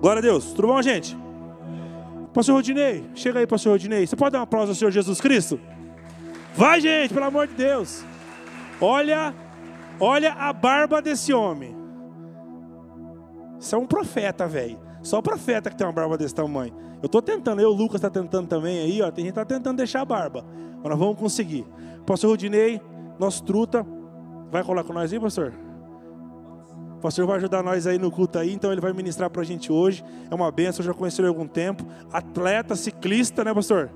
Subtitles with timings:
[0.00, 0.52] Glória a Deus.
[0.52, 1.16] Tudo bom, gente?
[2.32, 4.06] Pastor Rodinei, chega aí, pastor Rodinei.
[4.06, 5.60] Você pode dar um aplauso ao Senhor Jesus Cristo?
[6.56, 8.02] Vai, gente, pelo amor de Deus.
[8.80, 9.34] Olha,
[9.98, 11.76] olha a barba desse homem.
[13.58, 14.78] Isso é um profeta, velho.
[15.02, 16.74] Só profeta que tem uma barba desse tamanho.
[17.02, 19.10] Eu estou tentando, eu, o Lucas está tentando também aí, ó.
[19.10, 20.44] Tem gente que está tentando deixar a barba.
[20.82, 21.66] Mas nós vamos conseguir.
[22.06, 22.80] Pastor Rodinei,
[23.18, 23.86] nosso truta,
[24.50, 25.52] vai colar com nós aí, pastor?
[27.00, 29.44] O pastor vai ajudar nós aí no culto aí, então ele vai ministrar para a
[29.44, 30.04] gente hoje.
[30.30, 31.82] É uma benção, eu já conheci ele há algum tempo.
[32.12, 33.90] Atleta, ciclista, né, pastor?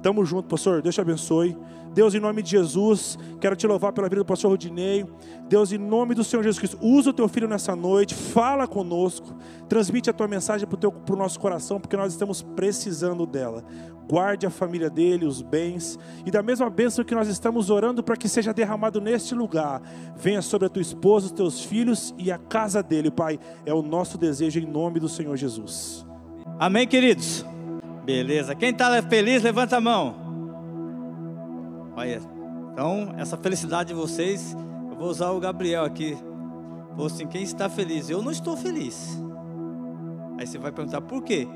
[0.00, 0.80] Tamo junto, pastor.
[0.80, 1.56] Deus te abençoe.
[1.92, 5.04] Deus, em nome de Jesus, quero te louvar pela vida do pastor Rodinei.
[5.48, 9.34] Deus, em nome do Senhor Jesus Cristo, usa o teu filho nessa noite, fala conosco,
[9.68, 13.64] transmite a tua mensagem para o nosso coração, porque nós estamos precisando dela.
[14.08, 18.16] Guarde a família dele, os bens, e da mesma bênção que nós estamos orando para
[18.16, 19.82] que seja derramado neste lugar,
[20.16, 23.38] venha sobre a tua esposa, os teus filhos e a casa dele, Pai.
[23.64, 26.06] É o nosso desejo em nome do Senhor Jesus.
[26.58, 27.44] Amém, queridos?
[28.04, 28.54] Beleza.
[28.54, 30.14] Quem está feliz, levanta a mão.
[31.96, 32.20] Olha,
[32.72, 34.56] então, essa felicidade de vocês,
[34.90, 36.16] eu vou usar o Gabriel aqui.
[36.90, 38.08] Falou assim: quem está feliz?
[38.08, 39.20] Eu não estou feliz.
[40.38, 41.48] Aí você vai perguntar por quê?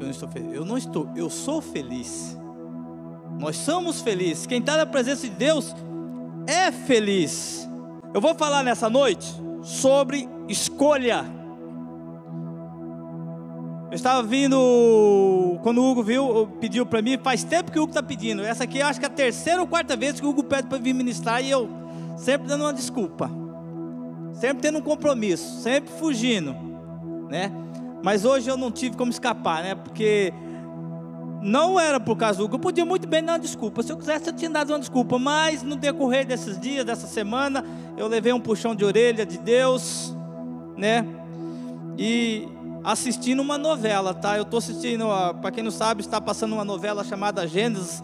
[0.00, 0.52] Eu não estou feliz.
[0.52, 2.36] Eu não estou, eu sou feliz.
[3.38, 4.46] Nós somos felizes.
[4.46, 5.74] Quem está na presença de Deus
[6.46, 7.68] é feliz.
[8.12, 9.26] Eu vou falar nessa noite
[9.62, 11.24] sobre escolha.
[13.90, 17.92] Eu estava vindo, quando o Hugo viu, pediu para mim, faz tempo que o Hugo
[17.92, 18.42] está pedindo.
[18.42, 20.68] Essa aqui eu acho que é a terceira ou quarta vez que o Hugo pede
[20.68, 21.68] para vir ministrar e eu
[22.16, 23.30] sempre dando uma desculpa.
[24.34, 26.54] Sempre tendo um compromisso, sempre fugindo,
[27.30, 27.50] né?
[28.02, 29.74] Mas hoje eu não tive como escapar, né?
[29.74, 30.32] Porque
[31.42, 33.82] não era por causa do eu podia muito bem dar uma desculpa.
[33.82, 35.18] Se eu quisesse, eu tinha dado uma desculpa.
[35.18, 37.64] Mas no decorrer desses dias, dessa semana,
[37.96, 40.16] eu levei um puxão de orelha de Deus,
[40.76, 41.06] né?
[41.98, 42.48] E
[42.84, 44.36] assistindo uma novela, tá?
[44.36, 45.06] Eu estou assistindo,
[45.40, 48.02] para quem não sabe, está passando uma novela chamada Gênesis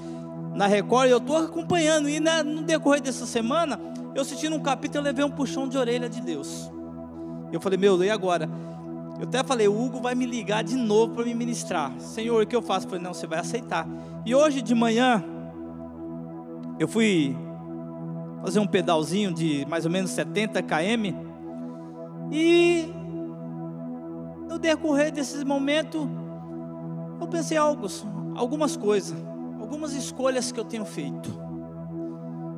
[0.54, 3.80] na Record, e eu estou acompanhando, e no decorrer dessa semana,
[4.14, 6.70] eu assistindo um capítulo, eu levei um puxão de orelha de Deus.
[7.52, 8.48] Eu falei, meu, e agora?
[9.18, 11.92] Eu até falei, o Hugo vai me ligar de novo para me ministrar.
[11.98, 12.86] Senhor, o que eu faço?
[12.86, 13.86] Eu falei, não, você vai aceitar.
[14.24, 15.24] E hoje de manhã,
[16.78, 17.36] eu fui
[18.42, 21.16] fazer um pedalzinho de mais ou menos 70 km,
[22.30, 22.92] e
[24.48, 26.06] no decorrer desses momentos,
[27.20, 27.86] eu pensei algo,
[28.34, 29.16] algumas coisas,
[29.60, 31.30] algumas escolhas que eu tenho feito.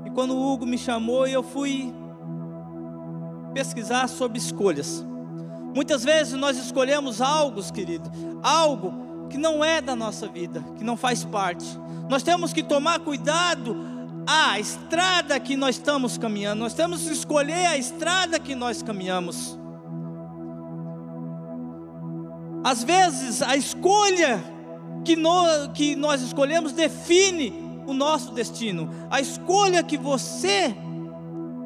[0.05, 1.93] E quando o Hugo me chamou, eu fui
[3.55, 5.07] pesquisar sobre escolhas.
[5.77, 8.11] Muitas vezes nós escolhemos algo, querido,
[8.43, 11.67] algo que não é da nossa vida, que não faz parte.
[12.09, 13.77] Nós temos que tomar cuidado
[14.27, 16.61] a estrada que nós estamos caminhando.
[16.61, 19.59] Nós temos que escolher a estrada que nós caminhamos.
[22.65, 24.43] Às vezes, a escolha
[25.05, 27.53] que, no, que nós escolhemos define
[27.87, 28.89] o nosso destino.
[29.11, 30.75] A escolha que você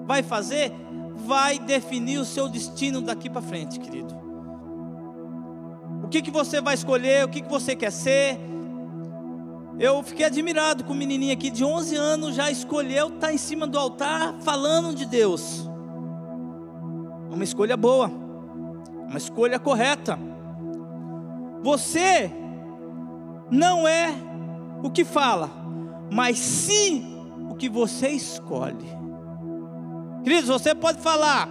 [0.05, 0.73] vai fazer
[1.21, 4.15] vai definir o seu destino daqui para frente, querido.
[6.03, 8.39] O que, que você vai escolher, o que, que você quer ser.
[9.79, 13.39] Eu fiquei admirado com o menininho aqui de 11 anos, já escolheu estar tá em
[13.39, 15.69] cima do altar falando de Deus.
[17.31, 18.11] Uma escolha boa,
[19.09, 20.19] uma escolha correta.
[21.63, 22.31] Você
[23.51, 24.13] não é
[24.83, 25.51] o que fala,
[26.11, 27.17] mas sim
[27.49, 29.00] o que você escolhe.
[30.23, 31.49] Queridos, você pode falar: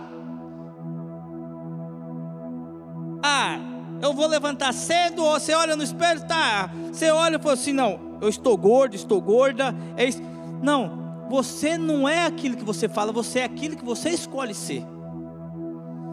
[3.23, 3.59] Ah,
[4.01, 6.69] eu vou levantar cedo, ou você olha no espelho, tá?
[6.91, 9.75] Você olha e fala assim: Não, eu estou gordo, estou gorda.
[9.97, 10.21] É isso.
[10.61, 14.83] Não, você não é aquilo que você fala, você é aquilo que você escolhe ser.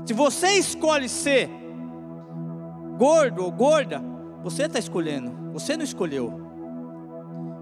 [0.04, 1.50] Se você escolhe ser
[2.96, 4.02] gordo ou gorda,
[4.42, 6.46] você está escolhendo, você não escolheu.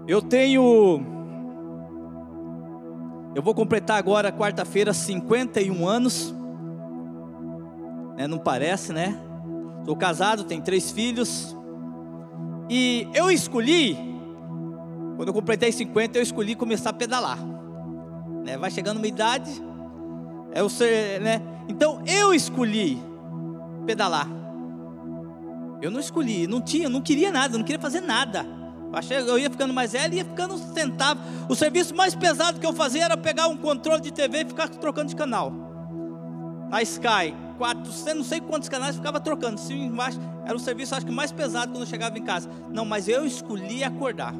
[0.07, 1.14] Eu tenho.
[3.35, 6.33] Eu vou completar agora, quarta-feira, 51 anos.
[8.17, 9.19] É, não parece, né?
[9.83, 11.53] Sou casado, tenho três filhos.
[12.69, 13.97] E eu escolhi,
[15.17, 17.37] quando eu completei 50, eu escolhi começar a pedalar.
[18.45, 18.57] Né?
[18.57, 19.51] Vai chegando uma idade,
[20.53, 21.41] é o ser, né?
[21.67, 22.97] Então eu escolhi
[23.85, 24.29] pedalar.
[25.81, 28.45] Eu não escolhi, não tinha, não queria nada, não queria fazer nada.
[29.27, 31.21] Eu, ia ficando mais velho e ia ficando sustentável.
[31.49, 34.69] O serviço mais pesado que eu fazia era pegar um controle de TV e ficar
[34.69, 35.51] trocando de canal.
[36.71, 39.59] A Sky, 400, não sei quantos canais ficava trocando.
[39.59, 42.49] Cima embaixo, era o serviço acho que mais pesado quando eu chegava em casa.
[42.71, 44.33] Não, mas eu escolhi acordar.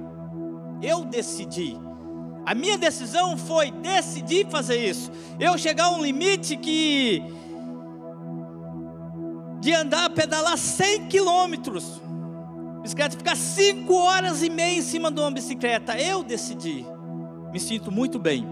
[0.81, 1.77] Eu decidi.
[2.45, 5.11] A minha decisão foi decidir fazer isso.
[5.39, 7.23] Eu chegar a um limite que
[9.59, 11.99] de andar, pedalar 100 quilômetros.
[12.85, 15.99] Bicicleta ficar 5 horas e meia em cima de uma bicicleta.
[15.99, 16.85] Eu decidi.
[17.51, 18.47] Me sinto muito bem.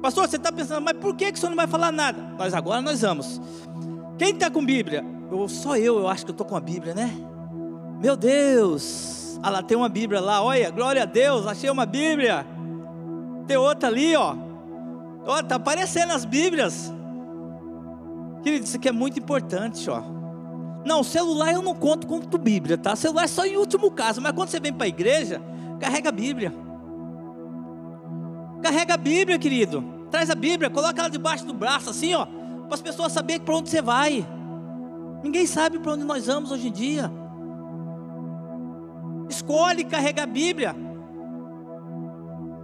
[0.00, 2.22] Pastor, você está pensando, mas por que, que o senhor não vai falar nada?
[2.38, 3.40] Nós agora nós vamos.
[4.16, 5.04] Quem está com Bíblia?
[5.28, 7.12] Eu, só eu, eu acho que eu estou com a Bíblia, né?
[8.00, 9.40] Meu Deus!
[9.42, 12.46] Ah lá, tem uma Bíblia lá, olha, glória a Deus, achei uma Bíblia.
[13.48, 14.36] Tem outra ali, ó.
[15.26, 16.92] Ó, tá aparecendo as Bíblias.
[18.44, 20.17] Querido, isso aqui é muito importante, ó.
[20.88, 22.96] Não, celular eu não conto como Bíblia, tá?
[22.96, 25.38] Celular é só em último caso, mas quando você vem para a igreja,
[25.78, 26.50] carrega a Bíblia.
[28.62, 29.84] Carrega a Bíblia, querido.
[30.10, 33.54] Traz a Bíblia, coloca ela debaixo do braço, assim, ó, para as pessoas saberem para
[33.54, 34.26] onde você vai.
[35.22, 37.12] Ninguém sabe para onde nós vamos hoje em dia.
[39.28, 40.74] Escolhe carregar a Bíblia.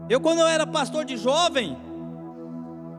[0.09, 1.76] Eu, quando eu era pastor de jovem,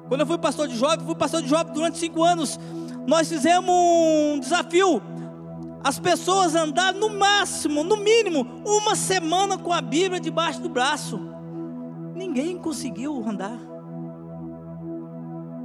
[0.08, 2.60] quando eu fui pastor de jovem, fui pastor de jovem durante cinco anos.
[3.08, 5.02] Nós fizemos um desafio.
[5.86, 11.20] As pessoas andaram no máximo, no mínimo, uma semana com a Bíblia debaixo do braço.
[12.16, 13.60] Ninguém conseguiu andar.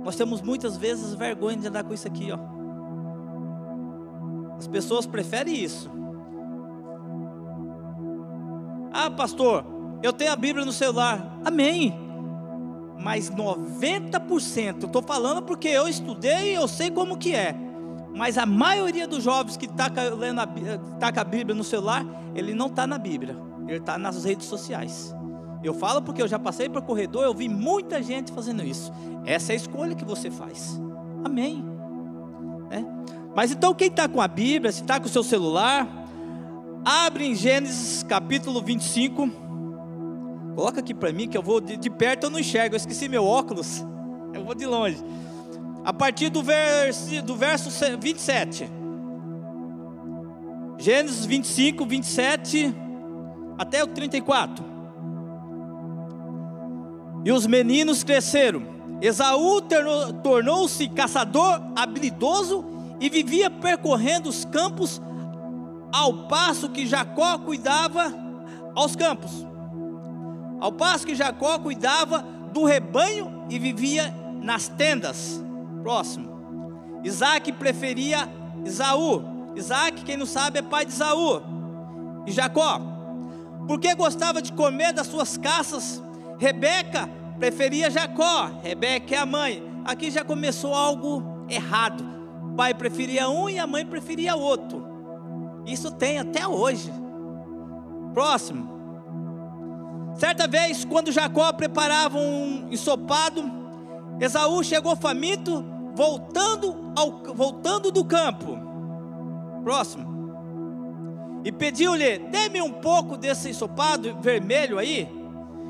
[0.05, 2.39] Nós temos muitas vezes vergonha de andar com isso aqui, ó.
[4.59, 5.91] As pessoas preferem isso.
[8.93, 9.65] Ah, pastor,
[10.03, 11.41] eu tenho a Bíblia no celular.
[11.43, 12.11] Amém
[13.03, 17.70] mas 90%, estou falando porque eu estudei e eu sei como que é.
[18.15, 20.47] Mas a maioria dos jovens que está lendo a,
[20.99, 22.05] tá com a Bíblia no celular,
[22.35, 23.37] ele não está na Bíblia,
[23.67, 25.15] ele está nas redes sociais.
[25.63, 28.93] Eu falo porque eu já passei para o corredor, eu vi muita gente fazendo isso.
[29.25, 30.81] Essa é a escolha que você faz.
[31.25, 31.65] Amém.
[32.71, 32.83] É?
[33.35, 35.87] Mas então quem está com a Bíblia, se está com o seu celular,
[36.85, 39.31] abre em Gênesis capítulo 25.
[40.55, 43.09] Coloca aqui para mim que eu vou de, de, perto eu não enxergo, eu esqueci
[43.09, 43.85] meu óculos.
[44.33, 44.97] Eu vou de longe.
[45.85, 48.71] A partir do verso, do verso 27.
[50.79, 52.75] Gênesis 25, 27
[53.59, 54.65] até o 34.
[57.25, 58.63] E os meninos cresceram.
[59.01, 59.63] Esaú
[60.23, 62.65] tornou-se caçador habilidoso
[63.01, 65.01] e vivia percorrendo os campos
[65.93, 68.15] ao passo que Jacó cuidava
[68.75, 69.47] aos campos.
[70.61, 75.43] Ao passo que Jacó cuidava do rebanho e vivia nas tendas.
[75.83, 77.01] Próximo.
[77.03, 78.29] Isaac preferia
[78.65, 79.53] Isaú.
[79.57, 81.43] Isaac, quem não sabe, é pai de Isaú.
[82.27, 82.81] E Jacó,
[83.67, 86.03] porque gostava de comer das suas caças,
[86.39, 88.51] Rebeca preferia Jacó.
[88.63, 89.63] Rebeca é a mãe.
[89.85, 92.05] Aqui já começou algo errado.
[92.45, 94.85] O pai preferia um e a mãe preferia outro.
[95.67, 96.93] Isso tem até hoje.
[98.13, 98.69] Próximo.
[100.15, 103.60] Certa vez, quando Jacó preparava um ensopado,
[104.21, 105.65] Esaú chegou faminto,
[105.95, 108.59] voltando, ao, voltando do campo.
[109.65, 111.41] Próximo.
[111.45, 115.09] E pediu-lhe: Dê-me um pouco desse ensopado vermelho aí.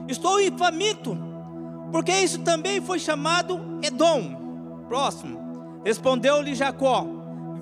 [0.08, 1.16] Estou faminto,
[1.92, 4.84] porque isso também foi chamado Edom.
[4.88, 5.80] Próximo.
[5.84, 7.06] Respondeu-lhe Jacó: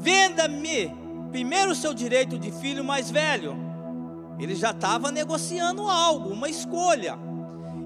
[0.00, 0.96] Venda-me
[1.30, 3.68] primeiro o seu direito de filho mais velho
[4.38, 7.18] ele já estava negociando algo, uma escolha.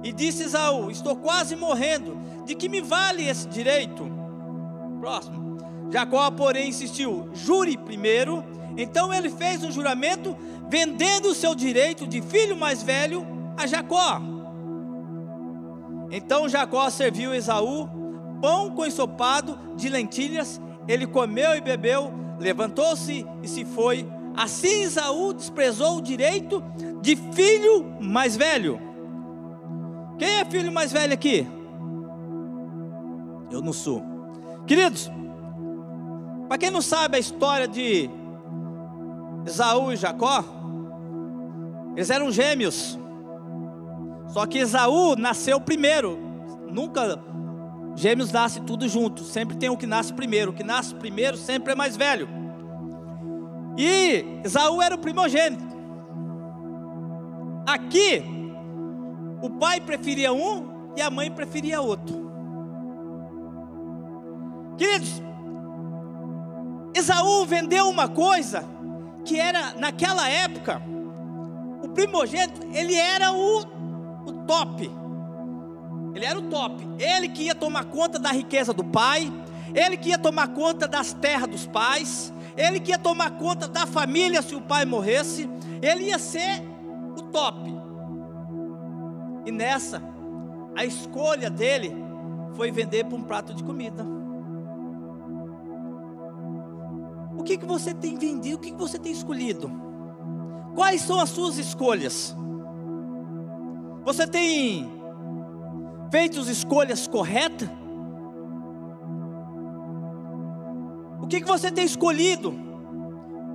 [0.05, 4.11] E disse Isaú: Estou quase morrendo, de que me vale esse direito?
[5.01, 5.59] Próximo.
[5.91, 8.45] Jacó, porém, insistiu: Jure primeiro.
[8.77, 10.37] Então ele fez um juramento,
[10.69, 14.21] vendendo o seu direito de filho mais velho a Jacó.
[16.11, 17.89] Então Jacó serviu Esaú
[18.41, 20.61] pão com ensopado de lentilhas.
[20.89, 26.63] Ele comeu e bebeu, levantou-se e se foi Assim Isaú desprezou o direito
[27.01, 28.81] de filho mais velho.
[30.19, 31.47] Quem é filho mais velho aqui?
[33.53, 34.03] Eu não sou.
[34.67, 35.11] Queridos,
[36.49, 38.09] para quem não sabe a história de
[39.47, 40.43] Esaú e Jacó,
[41.95, 42.99] eles eram gêmeos.
[44.29, 46.19] Só que Esaú nasceu primeiro.
[46.71, 47.23] Nunca
[47.95, 49.23] gêmeos nascem tudo junto.
[49.23, 50.53] Sempre tem um que nasce primeiro.
[50.53, 52.29] O que nasce primeiro sempre é mais velho.
[53.77, 55.65] E Esaú era o primogênito.
[57.67, 58.23] Aqui,
[59.43, 62.22] o pai preferia um e a mãe preferia outro.
[64.77, 65.23] Queridos,
[66.95, 68.65] Esaú vendeu uma coisa
[69.25, 70.83] que era naquela época,
[71.83, 73.61] o primogênito, ele era o,
[74.27, 74.91] o top.
[76.15, 76.87] Ele era o top.
[76.99, 79.33] Ele que ia tomar conta da riqueza do pai,
[79.75, 83.87] ele que ia tomar conta das terras dos pais, ele que ia tomar conta da
[83.87, 85.49] família se o pai morresse,
[85.81, 86.63] ele ia ser
[87.17, 87.73] o top.
[89.47, 90.03] E nessa,
[90.77, 91.95] a escolha dele
[92.55, 94.22] foi vender para um prato de comida.
[97.43, 98.57] O que, que você tem vendido?
[98.57, 99.69] O que, que você tem escolhido?
[100.77, 102.37] Quais são as suas escolhas?
[104.05, 104.89] Você tem
[106.09, 107.69] feito as escolhas corretas?
[111.21, 112.55] O que, que você tem escolhido?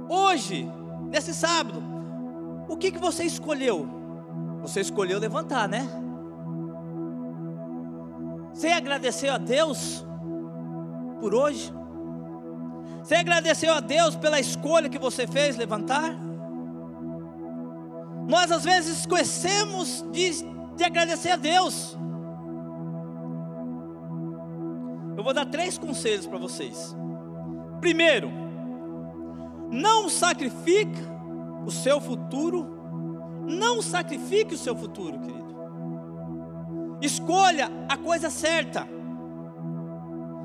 [0.10, 0.70] Hoje,
[1.10, 1.82] nesse sábado,
[2.68, 3.88] o que, que você escolheu?
[4.64, 5.88] Você escolheu levantar, né?
[8.54, 10.06] Você agradeceu a Deus
[11.22, 11.77] por hoje?
[13.08, 16.14] Você agradeceu a Deus pela escolha que você fez levantar?
[18.28, 20.44] Nós às vezes esquecemos de,
[20.76, 21.98] de agradecer a Deus.
[25.16, 26.94] Eu vou dar três conselhos para vocês.
[27.80, 28.30] Primeiro,
[29.72, 31.00] não sacrifique
[31.66, 32.68] o seu futuro,
[33.48, 35.56] não sacrifique o seu futuro, querido.
[37.02, 38.86] Escolha a coisa certa.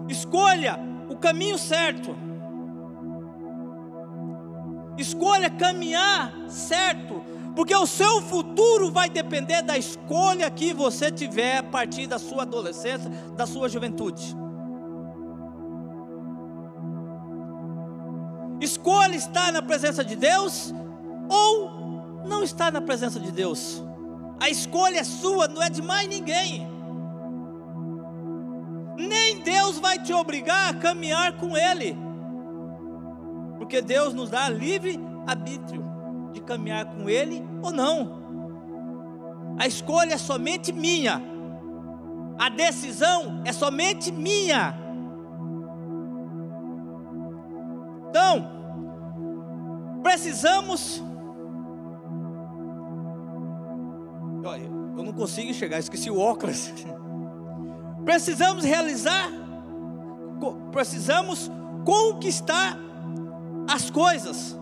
[0.09, 0.78] Escolha
[1.09, 2.31] o caminho certo.
[4.99, 7.23] Escolha caminhar certo,
[7.55, 12.43] porque o seu futuro vai depender da escolha que você tiver a partir da sua
[12.43, 14.37] adolescência, da sua juventude.
[18.61, 20.73] Escolha estar na presença de Deus
[21.29, 23.83] ou não estar na presença de Deus.
[24.39, 26.69] A escolha é sua, não é de mais ninguém.
[28.97, 31.97] Nem Deus vai te obrigar a caminhar com Ele,
[33.62, 35.85] porque Deus nos dá livre arbítrio
[36.33, 38.21] de caminhar com Ele ou não.
[39.57, 41.23] A escolha é somente minha,
[42.37, 44.76] a decisão é somente minha.
[48.09, 48.50] Então,
[50.02, 51.00] precisamos
[54.97, 56.73] eu não consigo enxergar, esqueci o óculos.
[58.04, 59.31] Precisamos realizar,
[60.73, 61.49] precisamos
[61.85, 62.76] conquistar
[63.69, 64.59] as coisas.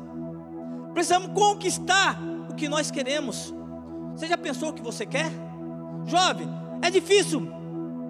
[0.92, 3.54] Precisamos conquistar o que nós queremos.
[4.14, 5.30] Você já pensou o que você quer?
[6.06, 6.48] Jovem,
[6.82, 7.46] é difícil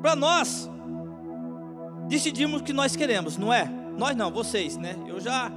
[0.01, 0.69] para nós
[2.09, 3.71] decidirmos o que nós queremos, não é?
[3.97, 4.97] Nós não, vocês, né?
[5.07, 5.51] Eu já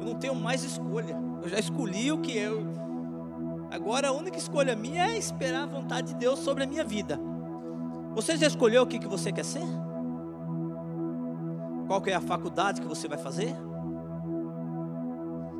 [0.00, 1.16] eu não tenho mais escolha.
[1.42, 2.80] Eu já escolhi o que eu
[3.70, 7.20] Agora a única escolha minha é esperar a vontade de Deus sobre a minha vida.
[8.14, 9.62] Você já escolheu o que, que você quer ser?
[11.86, 13.54] Qual que é a faculdade que você vai fazer?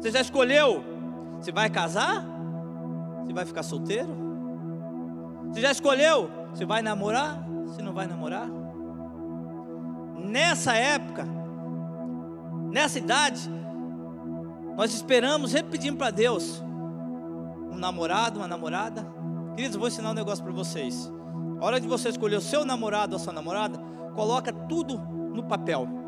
[0.00, 0.82] Você já escolheu
[1.42, 2.24] se vai casar?
[3.26, 4.08] Se vai ficar solteiro?
[5.48, 7.44] Você já escolheu se vai namorar?
[7.74, 8.48] Se não vai namorar?
[10.16, 11.26] Nessa época,
[12.70, 13.50] nessa idade,
[14.76, 16.62] nós esperamos, repetindo para Deus,
[17.70, 19.06] um namorado, uma namorada.
[19.54, 21.12] Queridos, vou ensinar um negócio para vocês.
[21.60, 23.78] A hora de você escolher o seu namorado ou a sua namorada,
[24.14, 25.99] coloca tudo no papel.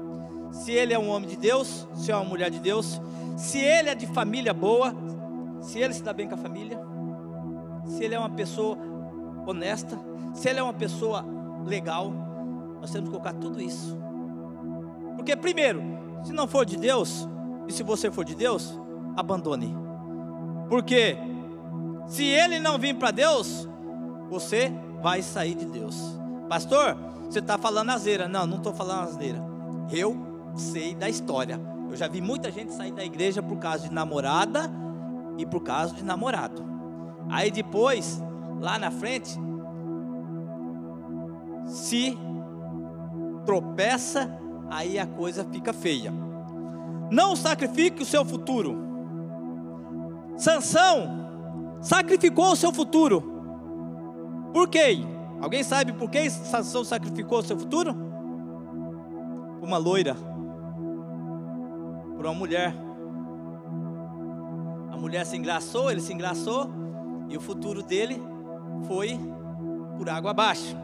[0.52, 3.00] Se ele é um homem de Deus, se é uma mulher de Deus,
[3.36, 4.94] se ele é de família boa,
[5.60, 6.78] se ele se dá bem com a família,
[7.86, 8.78] se ele é uma pessoa
[9.46, 9.98] honesta,
[10.34, 11.24] se ele é uma pessoa
[11.66, 12.12] legal,
[12.80, 13.96] nós temos que colocar tudo isso.
[15.16, 15.82] Porque primeiro,
[16.22, 17.28] se não for de Deus,
[17.66, 18.78] e se você for de Deus,
[19.16, 19.74] abandone.
[20.68, 21.16] Porque
[22.06, 23.68] se ele não vir para Deus,
[24.28, 25.96] você vai sair de Deus.
[26.48, 28.28] Pastor, você está falando azeira.
[28.28, 29.42] Não, não estou falando azeira.
[29.90, 31.60] Eu sei da história.
[31.90, 34.70] Eu já vi muita gente sair da igreja por causa de namorada
[35.36, 36.64] e por causa de namorado.
[37.30, 38.22] Aí depois,
[38.60, 39.38] lá na frente,
[41.66, 42.16] se
[43.44, 44.38] tropeça,
[44.70, 46.12] aí a coisa fica feia.
[47.10, 48.78] Não sacrifique o seu futuro.
[50.36, 53.20] Sansão sacrificou o seu futuro.
[54.52, 54.98] Por quê?
[55.40, 57.94] Alguém sabe por que Sansão sacrificou o seu futuro?
[59.60, 60.16] Uma loira,
[62.16, 62.74] por uma mulher.
[64.90, 66.70] A mulher se engraçou, ele se engraçou,
[67.28, 68.22] e o futuro dele
[68.86, 69.18] foi
[69.96, 70.76] por água abaixo.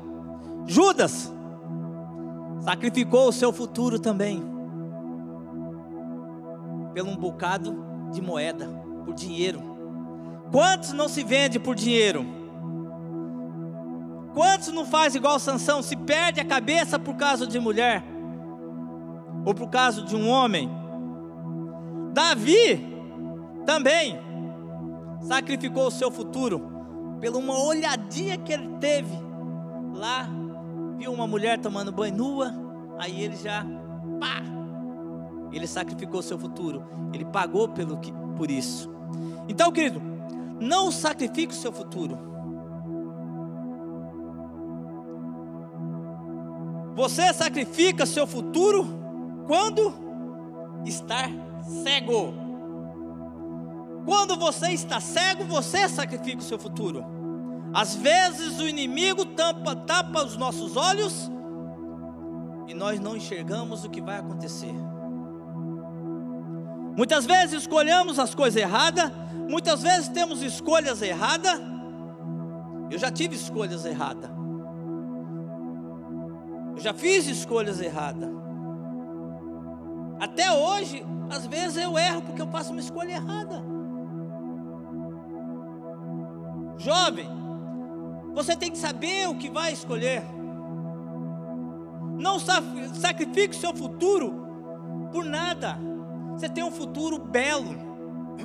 [0.67, 1.33] Judas
[2.61, 4.43] sacrificou o seu futuro também,
[6.93, 7.77] pelo um bocado
[8.13, 8.69] de moeda,
[9.05, 9.61] por dinheiro.
[10.51, 12.25] Quantos não se vende por dinheiro?
[14.35, 18.05] Quantos não faz igual Sansão, se perde a cabeça por causa de mulher?
[19.45, 20.71] Ou por causa de um homem?
[22.19, 22.85] Davi
[23.65, 24.19] também
[25.21, 26.69] sacrificou o seu futuro
[27.21, 29.17] pela uma olhadinha que ele teve
[29.95, 30.29] lá,
[30.97, 32.53] viu uma mulher tomando banho nua,
[32.99, 33.65] aí ele já
[34.19, 34.43] pá,
[35.53, 38.91] ele sacrificou o seu futuro, ele pagou pelo que, por isso.
[39.49, 40.03] Então, querido,
[40.61, 42.19] não sacrifique o seu futuro.
[46.97, 48.89] Você sacrifica seu futuro
[49.47, 49.95] quando
[50.85, 51.31] estar
[51.69, 52.35] cego.
[54.05, 57.05] Quando você está cego, você sacrifica o seu futuro.
[57.75, 61.31] Às vezes o inimigo tampa, tapa os nossos olhos
[62.67, 64.75] e nós não enxergamos o que vai acontecer.
[66.97, 69.13] Muitas vezes escolhemos as coisas erradas,
[69.49, 71.61] muitas vezes temos escolhas erradas.
[72.91, 74.31] Eu já tive escolhas erradas.
[76.75, 78.48] Eu já fiz escolhas erradas.
[80.21, 83.63] Até hoje, às vezes eu erro porque eu faço uma escolha errada.
[86.79, 87.29] Jovem,
[88.35, 90.23] você tem que saber o que vai escolher.
[92.19, 94.47] Não sacrifique o seu futuro
[95.13, 95.79] por nada.
[96.33, 97.89] Você tem um futuro belo.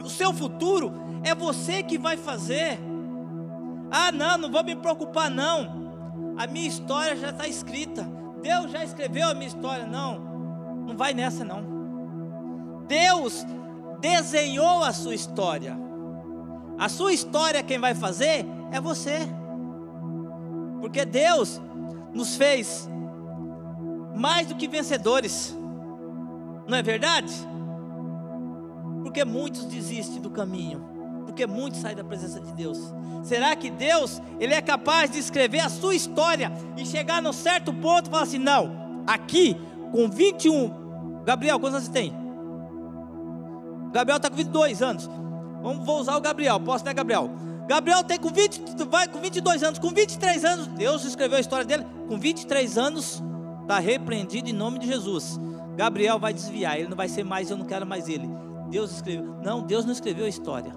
[0.03, 0.91] O seu futuro
[1.23, 2.79] é você que vai fazer.
[3.91, 6.35] Ah, não, não vou me preocupar, não.
[6.37, 8.03] A minha história já está escrita.
[8.41, 9.85] Deus já escreveu a minha história.
[9.85, 10.32] Não,
[10.85, 12.85] não vai nessa, não.
[12.87, 13.45] Deus
[13.99, 15.77] desenhou a sua história.
[16.77, 19.19] A sua história, quem vai fazer é você.
[20.81, 21.61] Porque Deus
[22.13, 22.89] nos fez
[24.15, 25.57] mais do que vencedores.
[26.67, 27.33] Não é verdade?
[29.01, 30.83] Porque muitos desistem do caminho.
[31.25, 32.77] Porque muitos saem da presença de Deus.
[33.23, 37.73] Será que Deus, Ele é capaz de escrever a sua história e chegar num certo
[37.73, 39.57] ponto e falar assim: não, aqui,
[39.93, 42.11] com 21, Gabriel, quantos anos você tem?
[43.91, 45.07] Gabriel está com 22 anos.
[45.61, 47.29] Vamos, vou usar o Gabriel, posso, né, Gabriel?
[47.67, 51.63] Gabriel tem com 20, vai com 22 anos, com 23 anos, Deus escreveu a história
[51.63, 53.23] dele, com 23 anos,
[53.61, 55.39] está repreendido em nome de Jesus.
[55.75, 58.27] Gabriel vai desviar, ele não vai ser mais, eu não quero mais ele.
[58.71, 59.35] Deus escreveu.
[59.43, 60.73] Não, Deus não escreveu a história.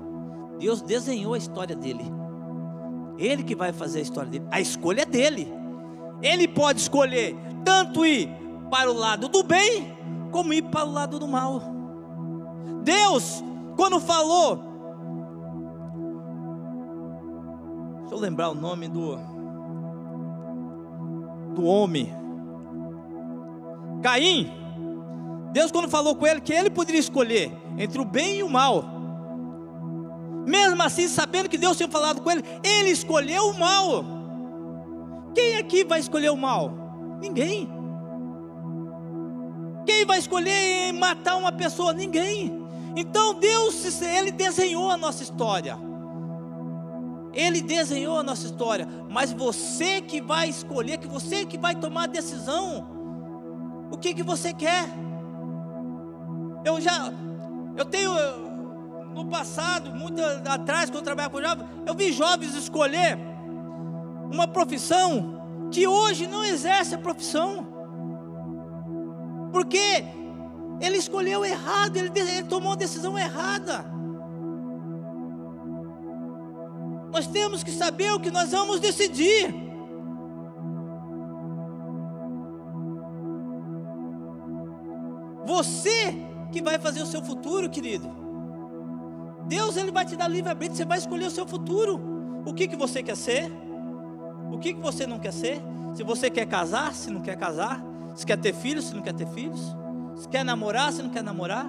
[0.58, 2.04] Deus desenhou a história dele.
[3.18, 4.46] Ele que vai fazer a história dele.
[4.50, 5.50] A escolha é dele.
[6.22, 9.96] Ele pode escolher tanto ir para o lado do bem,
[10.30, 11.62] como ir para o lado do mal.
[12.82, 13.42] Deus,
[13.76, 14.56] quando falou,
[18.00, 19.36] deixa eu lembrar o nome do
[21.54, 22.12] do homem,
[24.02, 24.52] Caim.
[25.52, 28.84] Deus, quando falou com ele que ele poderia escolher entre o bem e o mal,
[30.46, 34.04] mesmo assim, sabendo que Deus tinha falado com ele, ele escolheu o mal.
[35.34, 37.18] Quem aqui vai escolher o mal?
[37.20, 37.68] Ninguém.
[39.86, 41.92] Quem vai escolher matar uma pessoa?
[41.92, 42.66] Ninguém.
[42.96, 45.78] Então Deus, Ele desenhou a nossa história.
[47.32, 52.04] Ele desenhou a nossa história, mas você que vai escolher, que você que vai tomar
[52.04, 52.86] a decisão.
[53.90, 54.88] O que que você quer?
[56.64, 57.12] Eu já,
[57.76, 58.10] eu tenho
[59.14, 63.18] no passado, muito atrás, quando eu trabalhava com jovens, eu vi jovens escolher
[64.32, 67.65] uma profissão que hoje não exerce a profissão,
[69.52, 70.04] porque
[70.80, 73.84] ele escolheu errado, ele, tomou uma decisão errada.
[77.12, 79.54] Nós temos que saber o que nós vamos decidir.
[85.46, 86.14] Você
[86.52, 88.10] que vai fazer o seu futuro, querido.
[89.46, 92.00] Deus ele vai te dar livre arbítrio, você vai escolher o seu futuro.
[92.44, 93.50] O que que você quer ser?
[94.50, 95.62] O que que você não quer ser?
[95.94, 97.82] Se você quer casar, se não quer casar,
[98.16, 99.60] se quer ter filhos, se não quer ter filhos.
[100.16, 101.66] Se quer namorar, se não quer namorar.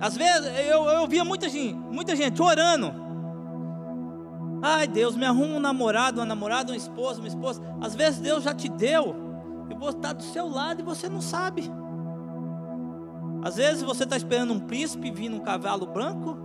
[0.00, 2.94] Às vezes eu, eu via muita gente, muita gente orando.
[4.62, 7.62] Ai Deus, me arruma um namorado, uma namorada, uma esposa, uma esposa.
[7.78, 9.14] Às vezes Deus já te deu.
[9.68, 11.70] Eu vou estar do seu lado e você não sabe.
[13.44, 16.38] Às vezes você está esperando um príncipe vir num cavalo branco.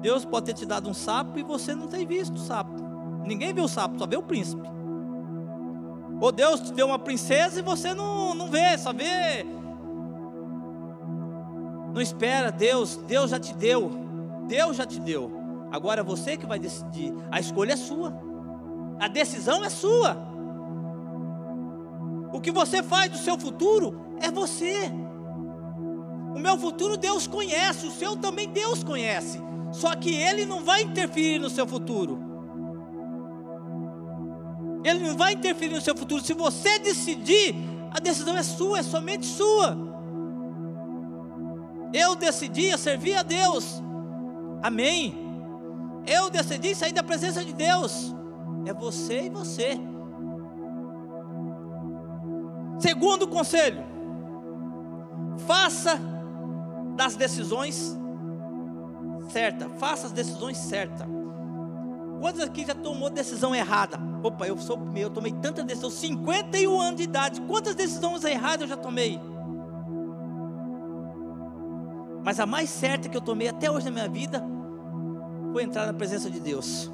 [0.00, 2.72] Deus pode ter te dado um sapo e você não tem visto o sapo.
[3.26, 4.77] Ninguém vê o sapo, só vê o príncipe.
[6.20, 9.44] Ou Deus te deu uma princesa e você não, não vê, só vê.
[11.92, 13.90] Não espera, Deus, Deus já te deu.
[14.46, 15.30] Deus já te deu.
[15.70, 17.14] Agora é você que vai decidir.
[17.30, 18.12] A escolha é sua.
[18.98, 20.16] A decisão é sua.
[22.32, 24.90] O que você faz do seu futuro é você.
[26.34, 29.40] O meu futuro Deus conhece, o seu também Deus conhece.
[29.72, 32.27] Só que Ele não vai interferir no seu futuro.
[34.88, 36.22] Ele não vai interferir no seu futuro.
[36.22, 37.54] Se você decidir,
[37.90, 39.76] a decisão é sua, é somente sua.
[41.92, 43.82] Eu decidi servir a Deus.
[44.62, 45.16] Amém.
[46.06, 48.14] Eu decidi sair da presença de Deus.
[48.66, 49.78] É você e você.
[52.78, 53.84] Segundo conselho:
[55.46, 56.00] faça
[56.96, 57.96] das decisões
[59.30, 59.68] certas.
[59.78, 61.17] Faça as decisões certas.
[62.20, 63.98] Quantos aqui já tomou decisão errada?
[64.22, 67.40] Opa, eu sou eu tomei tanta decisão, 51 anos de idade.
[67.42, 69.20] Quantas decisões erradas eu já tomei?
[72.24, 74.44] Mas a mais certa que eu tomei até hoje na minha vida
[75.52, 76.90] foi entrar na presença de Deus.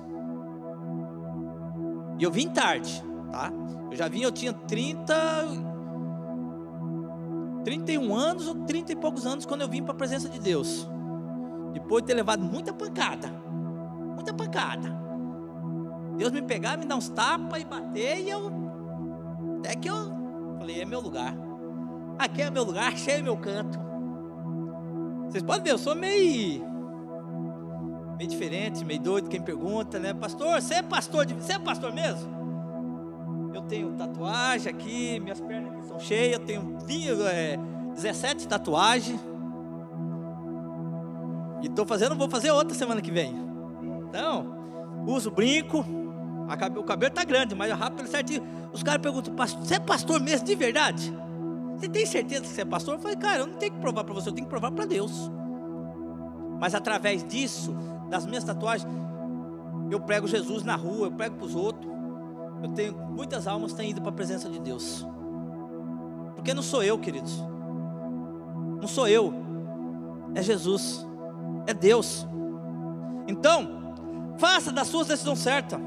[2.19, 3.51] E eu vim tarde, tá?
[3.91, 5.15] Eu já vim, eu tinha 30,
[7.65, 10.89] 31 anos ou 30 e poucos anos quando eu vim para a presença de Deus.
[11.73, 13.29] Depois de ter levado muita pancada,
[14.15, 15.04] muita pancada.
[16.17, 18.65] Deus me pegar, me dar uns tapas e bater e eu
[19.59, 20.13] até que eu
[20.59, 21.35] falei, é meu lugar.
[22.19, 23.79] Aqui é meu lugar, achei meu canto.
[25.27, 26.75] Vocês podem ver, eu sou meio
[28.17, 30.15] meio diferente, meio doido, quem pergunta, né?
[30.15, 32.33] Pastor, você é pastor de, você é pastor mesmo?
[33.53, 36.79] Eu tenho tatuagem aqui, minhas pernas aqui são cheias, eu tenho
[37.27, 37.59] é,
[37.95, 39.21] 17 tatuagens.
[41.63, 43.35] E estou fazendo, vou fazer outra semana que vem.
[44.09, 44.55] Então,
[45.07, 45.85] uso brinco,
[46.77, 48.43] o cabelo está grande, mas ele certinho.
[48.73, 51.13] Os caras perguntam, você é pastor mesmo de verdade?
[51.77, 52.95] Você tem certeza que você é pastor?
[52.95, 54.85] Eu falei, cara, eu não tenho que provar para você, eu tenho que provar para
[54.85, 55.31] Deus.
[56.61, 57.75] Mas através disso,
[58.09, 58.91] das minhas tatuagens,
[59.91, 61.93] eu prego Jesus na rua, eu prego para os outros.
[62.63, 65.07] Eu tenho muitas almas que têm ido para a presença de Deus.
[66.35, 67.43] Porque não sou eu, queridos.
[68.81, 69.35] Não sou eu.
[70.35, 71.07] É Jesus.
[71.67, 72.27] É Deus.
[73.29, 73.95] Então,
[74.39, 75.79] faça das suas decisões certas.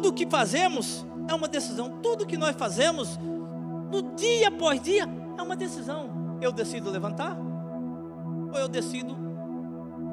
[0.00, 1.98] Tudo que fazemos é uma decisão.
[2.02, 3.18] Tudo que nós fazemos,
[3.90, 6.38] no dia após dia, é uma decisão.
[6.40, 7.36] Eu decido levantar,
[8.50, 9.14] ou eu decido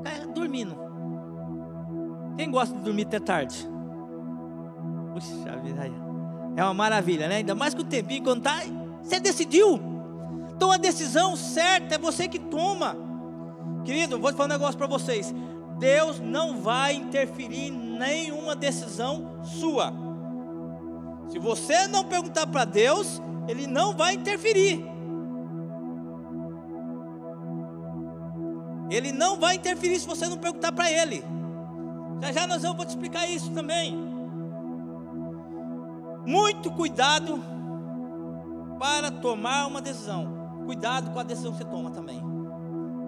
[0.03, 0.75] ficar dormindo.
[2.35, 3.65] Quem gosta de dormir até tarde?
[5.13, 5.89] Puxa vida,
[6.57, 7.37] é uma maravilha, né?
[7.37, 8.57] Ainda mais que o tempinho quando tá,
[9.01, 9.79] você decidiu.
[10.53, 12.93] Então a decisão certa é você que toma.
[13.85, 15.33] Querido, vou te falar um negócio para vocês.
[15.79, 19.93] Deus não vai interferir nenhuma decisão sua.
[21.29, 24.97] Se você não perguntar para Deus, Ele não vai interferir.
[28.89, 31.23] Ele não vai interferir se você não perguntar para ele.
[32.21, 33.97] Já já nós vamos te explicar isso também.
[36.25, 37.43] Muito cuidado
[38.79, 40.61] para tomar uma decisão.
[40.65, 42.21] Cuidado com a decisão que você toma também.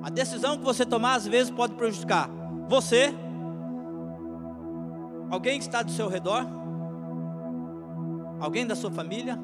[0.04, 2.30] A decisão que você tomar às vezes pode prejudicar
[2.68, 3.14] você,
[5.30, 6.46] alguém que está do seu redor,
[8.40, 9.38] alguém da sua família.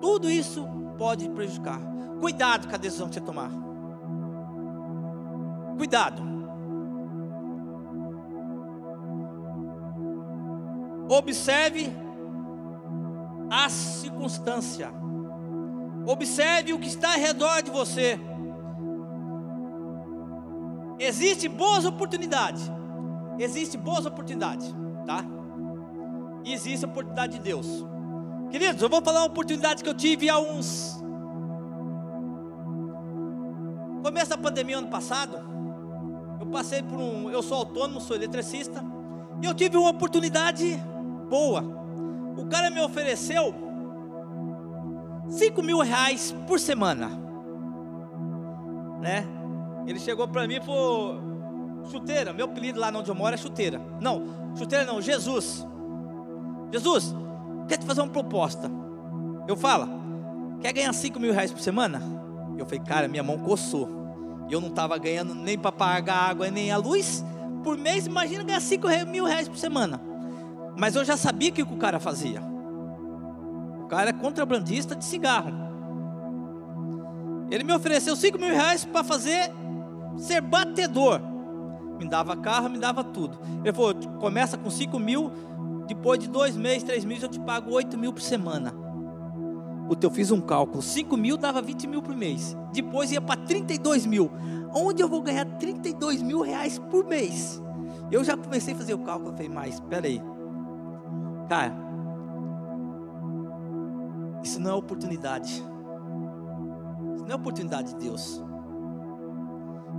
[0.00, 1.80] Tudo isso pode prejudicar.
[2.20, 3.50] Cuidado com a decisão que você tomar.
[5.76, 6.22] Cuidado.
[11.08, 11.90] Observe
[13.50, 14.92] a circunstância.
[16.06, 18.18] Observe o que está ao redor de você.
[20.98, 22.70] Existem boas oportunidades.
[23.42, 24.72] Existem boas oportunidades,
[25.06, 25.24] tá?
[26.44, 27.66] E existe a oportunidade de Deus.
[28.50, 31.02] Queridos, eu vou falar uma oportunidade que eu tive há uns.
[34.02, 35.50] Começo da pandemia ano passado
[36.50, 37.30] passei por um.
[37.30, 38.84] Eu sou autônomo, sou eletricista.
[39.40, 40.76] E eu tive uma oportunidade
[41.28, 41.62] boa.
[42.36, 43.54] O cara me ofereceu
[45.28, 47.10] 5 mil reais por semana.
[49.00, 49.24] Né?
[49.86, 51.29] Ele chegou para mim e falou:
[51.88, 53.80] Chuteira, meu apelido lá onde eu moro é chuteira.
[54.00, 55.66] Não, chuteira não, Jesus.
[56.72, 57.14] Jesus,
[57.68, 58.70] quer te fazer uma proposta.
[59.48, 59.88] Eu falo,
[60.60, 62.02] quer ganhar 5 mil reais por semana?
[62.56, 63.88] Eu falei, cara, minha mão coçou.
[64.48, 67.24] E eu não estava ganhando nem para pagar água nem a luz.
[67.62, 70.00] Por mês, imagina ganhar 5 mil reais por semana.
[70.76, 72.42] Mas eu já sabia o que o cara fazia.
[73.82, 75.52] O cara é contrabandista de cigarro.
[77.50, 79.52] Ele me ofereceu 5 mil reais para fazer
[80.16, 81.20] ser batedor.
[82.00, 83.38] Me dava carro, me dava tudo.
[83.62, 85.30] Ele falou: começa com 5 mil,
[85.86, 88.74] depois de dois meses, três meses, eu te pago 8 mil por semana.
[90.00, 90.80] Eu fiz um cálculo.
[90.80, 92.56] 5 mil dava 20 mil por mês.
[92.72, 94.30] Depois ia para 32 mil.
[94.72, 97.60] Onde eu vou ganhar 32 mil reais por mês?
[98.10, 99.32] Eu já comecei a fazer o cálculo.
[99.32, 100.22] Falei, mas espera aí.
[101.48, 101.74] Cara,
[104.44, 105.52] isso não é oportunidade.
[107.14, 108.42] Isso não é oportunidade de Deus.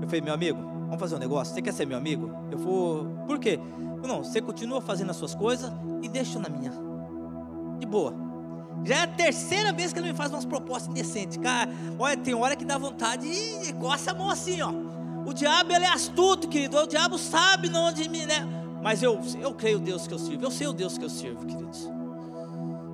[0.01, 1.53] Eu falei, meu amigo, vamos fazer um negócio?
[1.53, 2.29] Você quer ser meu amigo?
[2.51, 3.05] Eu vou.
[3.25, 3.57] Por quê?
[4.05, 6.71] Não, você continua fazendo as suas coisas e deixa na minha.
[7.79, 8.13] De boa.
[8.83, 11.37] Já é a terceira vez que ele me faz umas propostas indecentes.
[11.37, 14.71] Cara, olha, tem hora que dá vontade e coça a mão assim, ó.
[15.25, 16.77] O diabo, ele é astuto, querido.
[16.77, 18.25] O diabo sabe onde me.
[18.25, 18.45] Né?
[18.81, 20.43] Mas eu, eu creio o Deus que eu sirvo.
[20.43, 21.89] Eu sei o Deus que eu sirvo, queridos.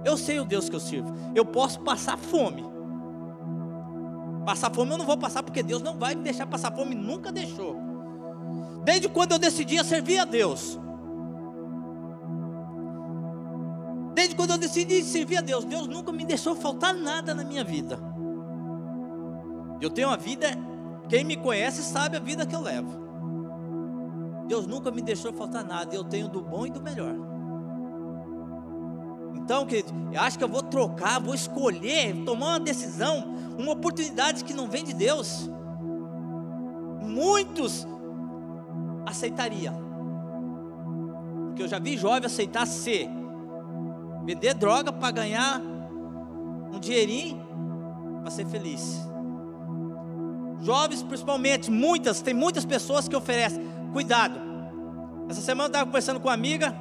[0.06, 1.16] Eu sei o Deus que eu sirvo.
[1.34, 2.64] Eu posso passar fome.
[4.46, 7.32] Passar fome eu não vou passar, porque Deus não vai me deixar passar fome, nunca
[7.32, 7.87] deixou.
[8.88, 10.80] Desde quando eu decidi servir a Deus.
[14.14, 17.66] Desde quando eu decidi servir a Deus, Deus nunca me deixou faltar nada na minha
[17.66, 18.00] vida.
[19.82, 20.48] Eu tenho uma vida,
[21.10, 22.98] quem me conhece sabe a vida que eu levo.
[24.48, 27.14] Deus nunca me deixou faltar nada, eu tenho do bom e do melhor.
[29.36, 34.46] Então, querido, eu acho que eu vou trocar, vou escolher, tomar uma decisão, uma oportunidade
[34.46, 35.50] que não vem de Deus.
[37.02, 37.86] Muitos
[39.08, 39.74] aceitariam.
[41.48, 43.10] Porque eu já vi jovem aceitar ser
[44.26, 45.62] vender droga para ganhar
[46.74, 47.42] um dinheirinho
[48.22, 49.00] para ser feliz.
[50.62, 53.66] Jovens, principalmente, muitas, tem muitas pessoas que oferecem.
[53.94, 54.40] Cuidado.
[55.30, 56.76] Essa semana eu estava conversando com uma amiga.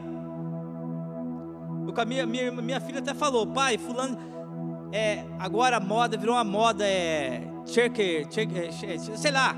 [1.96, 4.18] A minha, minha, minha filha até falou, pai, fulano,
[4.92, 8.70] é, agora a moda virou uma moda, é, checker, checker,
[9.16, 9.56] sei lá,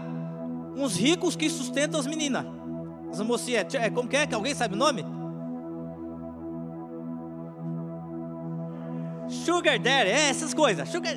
[0.77, 2.45] uns ricos que sustentam as meninas.
[3.11, 4.27] As mocinhas, é, como que é?
[4.27, 5.05] Que alguém sabe o nome?
[9.29, 10.89] Sugar Daddy, é essas coisas.
[10.89, 11.15] Sugar.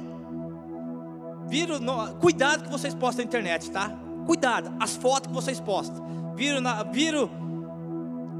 [1.47, 2.15] Viro no...
[2.15, 3.91] Cuidado que vocês postam na internet, tá?
[4.25, 6.33] Cuidado, as fotos que vocês postam.
[6.35, 6.85] Viram, na...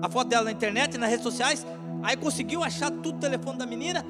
[0.01, 1.65] A foto dela na internet, nas redes sociais.
[2.03, 4.03] Aí conseguiu achar tudo o telefone da menina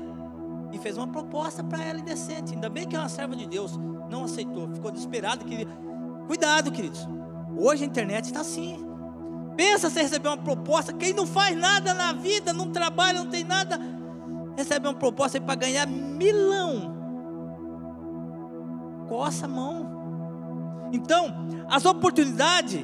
[0.71, 2.53] e fez uma proposta para ela indecente.
[2.53, 3.77] Ainda bem que é uma serva de Deus.
[4.09, 5.45] Não aceitou, ficou desesperado.
[5.45, 5.67] Queria...
[6.27, 7.07] Cuidado, queridos.
[7.57, 8.85] Hoje a internet está assim.
[9.55, 10.93] Pensa se receber uma proposta.
[10.93, 13.79] Quem não faz nada na vida, não trabalha, não tem nada,
[14.55, 16.95] recebe uma proposta para ganhar milão.
[19.07, 20.89] Coça a mão.
[20.93, 21.33] Então,
[21.69, 22.83] as oportunidades,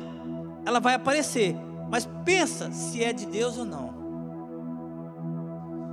[0.66, 1.56] ela vai aparecer.
[1.90, 3.96] Mas pensa se é de Deus ou não.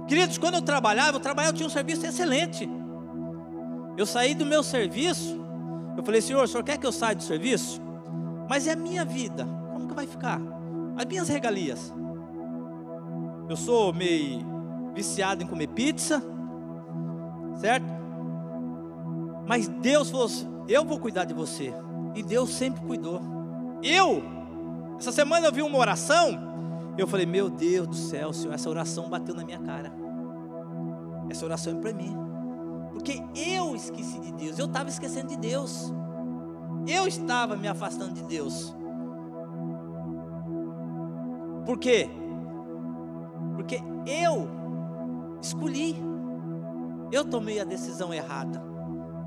[0.08, 2.68] Queridos, quando eu trabalhava, eu trabalhava, eu tinha um serviço excelente.
[3.96, 5.40] Eu saí do meu serviço,
[5.96, 7.80] eu falei, Senhor, o Senhor quer que eu saia do serviço?
[8.48, 10.40] Mas é a minha vida, como que vai ficar?
[10.96, 11.92] As minhas regalias.
[13.48, 14.44] Eu sou meio
[14.94, 16.22] viciado em comer pizza,
[17.56, 17.86] certo?
[19.46, 21.74] Mas Deus falou assim: eu vou cuidar de você.
[22.14, 23.20] E Deus sempre cuidou.
[23.82, 24.22] Eu,
[24.98, 26.94] essa semana eu vi uma oração.
[26.96, 29.92] Eu falei: Meu Deus do céu, Senhor, essa oração bateu na minha cara.
[31.28, 32.16] Essa oração é para mim.
[32.92, 34.58] Porque eu esqueci de Deus.
[34.58, 35.92] Eu estava esquecendo de Deus.
[36.86, 38.74] Eu estava me afastando de Deus.
[41.64, 42.08] Por quê?
[43.54, 44.48] Porque eu
[45.40, 45.96] escolhi.
[47.10, 48.62] Eu tomei a decisão errada.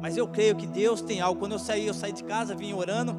[0.02, 1.39] Mas eu creio que Deus tem algo.
[1.39, 3.15] Quando eu saí, eu saí de casa, vim orando.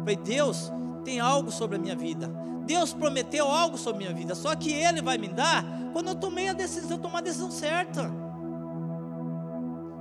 [0.00, 0.72] Falei, Deus
[1.04, 2.30] tem algo sobre a minha vida.
[2.66, 4.34] Deus prometeu algo sobre a minha vida.
[4.34, 8.10] Só que Ele vai me dar quando eu tomei a decisão, tomar a decisão certa.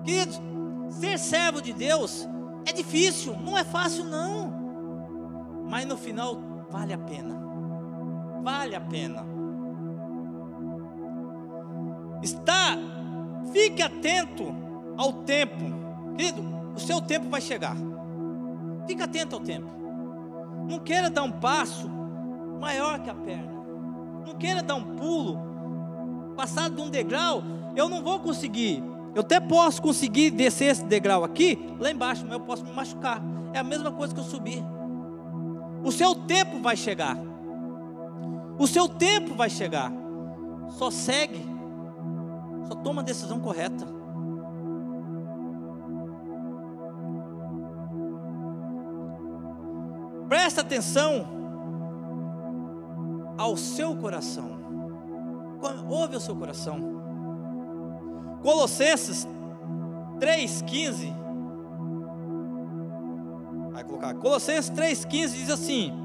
[0.04, 0.42] Queridos,
[0.89, 2.28] ser servo de Deus
[2.66, 4.54] é difícil, não é fácil não.
[5.70, 6.38] Mas no final
[6.70, 7.53] vale a pena.
[8.44, 9.26] Vale a pena.
[12.22, 12.78] Está,
[13.54, 14.54] fique atento
[14.98, 15.64] ao tempo,
[16.18, 16.44] querido.
[16.76, 17.76] O seu tempo vai chegar.
[18.86, 19.72] Fique atento ao tempo.
[20.70, 21.90] Não queira dar um passo
[22.60, 23.54] maior que a perna.
[24.26, 27.44] Não queira dar um pulo, passar de um degrau.
[27.76, 28.84] Eu não vou conseguir.
[29.16, 33.22] Eu até posso conseguir descer esse degrau aqui, lá embaixo, mas eu posso me machucar.
[33.54, 34.64] É a mesma coisa que eu subir.
[35.84, 37.18] O seu tempo vai chegar.
[38.58, 39.92] O seu tempo vai chegar.
[40.70, 41.54] Só segue
[42.68, 43.86] só toma a decisão correta.
[50.28, 51.28] Presta atenção
[53.38, 54.62] ao seu coração.
[55.89, 56.80] Ouve o seu coração.
[58.42, 59.28] Colossenses
[60.20, 61.13] 3,15.
[63.72, 64.13] Vai colocar.
[64.16, 66.03] Colossenses 3,15 diz assim: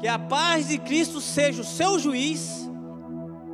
[0.00, 2.68] Que a paz de Cristo seja o seu juiz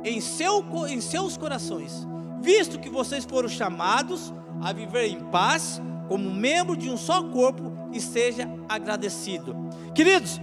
[0.03, 2.07] em, seu, em seus corações,
[2.41, 7.73] visto que vocês foram chamados a viver em paz, como membro de um só corpo,
[7.91, 9.55] e seja agradecido.
[9.95, 10.39] Queridos,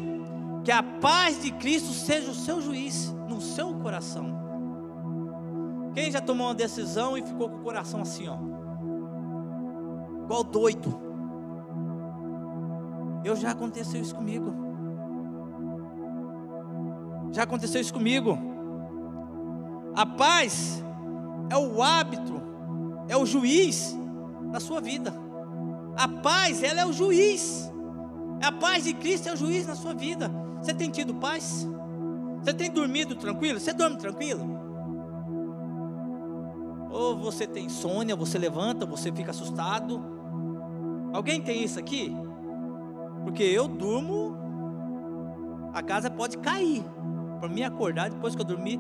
[0.65, 4.41] que a paz de Cristo seja o seu juiz no seu coração.
[5.95, 8.37] Quem já tomou uma decisão e ficou com o coração assim, ó,
[10.25, 11.01] igual doido?
[13.25, 14.72] Eu já aconteceu isso comigo.
[17.33, 18.39] Já aconteceu isso comigo.
[19.95, 20.85] A paz
[21.51, 22.41] é o hábito,
[23.09, 23.97] é o juiz
[24.51, 25.13] da sua vida.
[25.97, 27.73] A paz, ela é o juiz.
[28.43, 30.31] A paz de Cristo é o juiz na sua vida.
[30.61, 31.67] Você tem tido paz?
[32.43, 33.61] Você tem dormido tranquilo?
[33.61, 34.61] Você dorme tranquilo?
[36.91, 40.03] Ou você tem insônia, você levanta, você fica assustado?
[41.13, 42.15] Alguém tem isso aqui?
[43.25, 44.37] Porque eu durmo,
[45.73, 46.85] a casa pode cair.
[47.43, 48.79] Para mim acordar depois que eu dormir,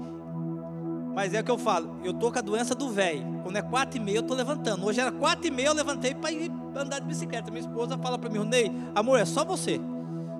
[1.16, 3.40] Mas é o que eu falo, eu tô com a doença do velho.
[3.42, 4.86] Quando é quatro e meia, eu tô levantando.
[4.86, 7.50] Hoje era quatro e meia, eu levantei para ir andar de bicicleta.
[7.50, 9.80] Minha esposa fala para mim, Ney, amor, é só você.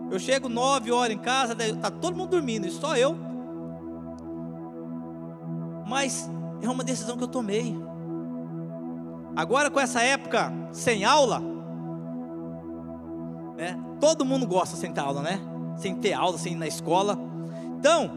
[0.08, 3.16] Eu chego nove horas em casa, tá todo mundo dormindo, e só eu.
[5.88, 6.30] Mas
[6.62, 7.76] é uma decisão que eu tomei.
[9.34, 11.42] Agora com essa época sem aula,
[13.58, 13.76] né?
[14.00, 15.40] Todo mundo gosta sem ter aula, né?
[15.76, 17.31] Sem ter aula, sem ir na escola.
[17.82, 18.12] Então,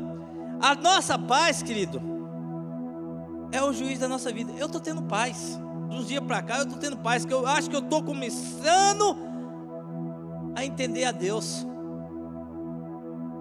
[0.61, 1.99] a nossa paz, querido,
[3.51, 4.53] é o juiz da nossa vida.
[4.59, 5.59] Eu estou tendo paz.
[5.89, 8.03] De uns dias para cá eu estou tendo paz, que eu acho que eu estou
[8.03, 9.17] começando
[10.55, 11.65] a entender a Deus.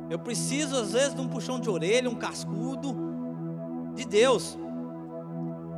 [0.08, 2.96] Eu preciso, às vezes, de um puxão de orelha, um cascudo
[3.94, 4.58] de Deus.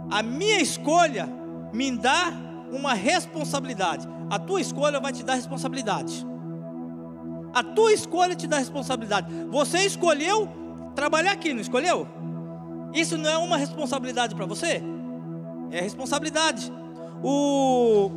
[0.08, 1.28] A minha escolha
[1.72, 2.32] me dá
[2.70, 4.06] uma responsabilidade.
[4.30, 6.24] A tua escolha vai te dar responsabilidade.
[7.56, 9.32] A tua escolha te dá responsabilidade.
[9.48, 10.46] Você escolheu
[10.94, 12.06] trabalhar aqui, não escolheu?
[12.92, 14.82] Isso não é uma responsabilidade para você?
[15.70, 16.70] É responsabilidade.
[17.24, 18.10] O.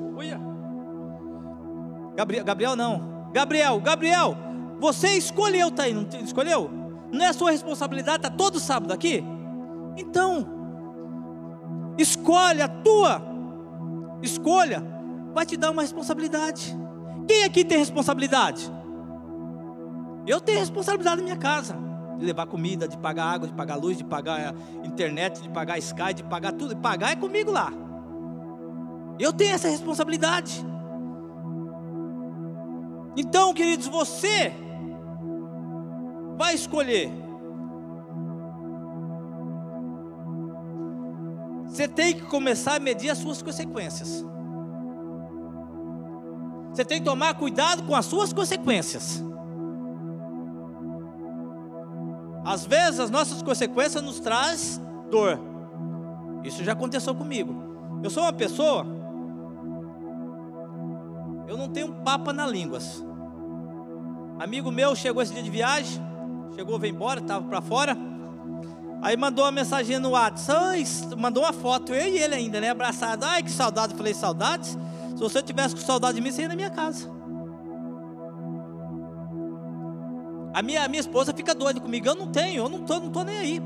[2.17, 3.29] Gabriel, Gabriel não.
[3.31, 4.35] Gabriel, Gabriel,
[4.77, 6.69] você escolheu tá aí, não escolheu?
[7.09, 9.23] Não é sua responsabilidade, tá todo sábado aqui?
[9.95, 10.45] Então,
[11.97, 13.21] escolha a tua
[14.21, 14.83] escolha,
[15.33, 16.77] vai te dar uma responsabilidade.
[17.25, 18.78] Quem aqui tem responsabilidade?
[20.29, 21.75] Eu tenho responsabilidade na minha casa
[22.19, 26.13] de levar comida, de pagar água, de pagar luz, de pagar internet, de pagar Sky,
[26.13, 26.77] de pagar tudo.
[26.77, 27.73] Pagar é comigo lá.
[29.17, 30.63] Eu tenho essa responsabilidade.
[33.17, 34.53] Então, queridos, você
[36.37, 37.11] vai escolher.
[41.65, 44.23] Você tem que começar a medir as suas consequências.
[46.71, 49.27] Você tem que tomar cuidado com as suas consequências.
[52.43, 55.39] Às vezes as nossas consequências nos traz dor.
[56.43, 57.99] Isso já aconteceu comigo.
[58.01, 58.85] Eu sou uma pessoa
[61.49, 62.77] eu não tenho papa na língua.
[64.39, 65.99] Amigo meu chegou esse dia de viagem,
[66.55, 67.97] chegou, veio embora, estava para fora.
[69.01, 70.85] Aí mandou uma mensagem no WhatsApp,
[71.17, 73.25] mandou uma foto, eu e ele ainda, né, abraçado.
[73.25, 73.95] Ai, que saudade.
[73.95, 74.77] Falei, saudades?
[75.15, 77.09] Se você tivesse com saudade de mim, você ia na minha casa.
[80.53, 82.07] A minha, a minha esposa fica doida comigo.
[82.07, 83.61] Eu não tenho, eu não tô, não tô nem aí.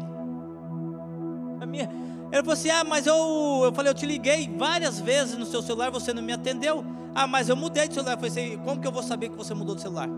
[1.62, 1.89] A minha,
[2.32, 5.62] ele falou assim: Ah, mas eu, eu falei, eu te liguei várias vezes no seu
[5.62, 6.84] celular, você não me atendeu.
[7.15, 8.13] Ah, mas eu mudei de celular.
[8.13, 10.10] Eu falei assim: Como que eu vou saber que você mudou de celular?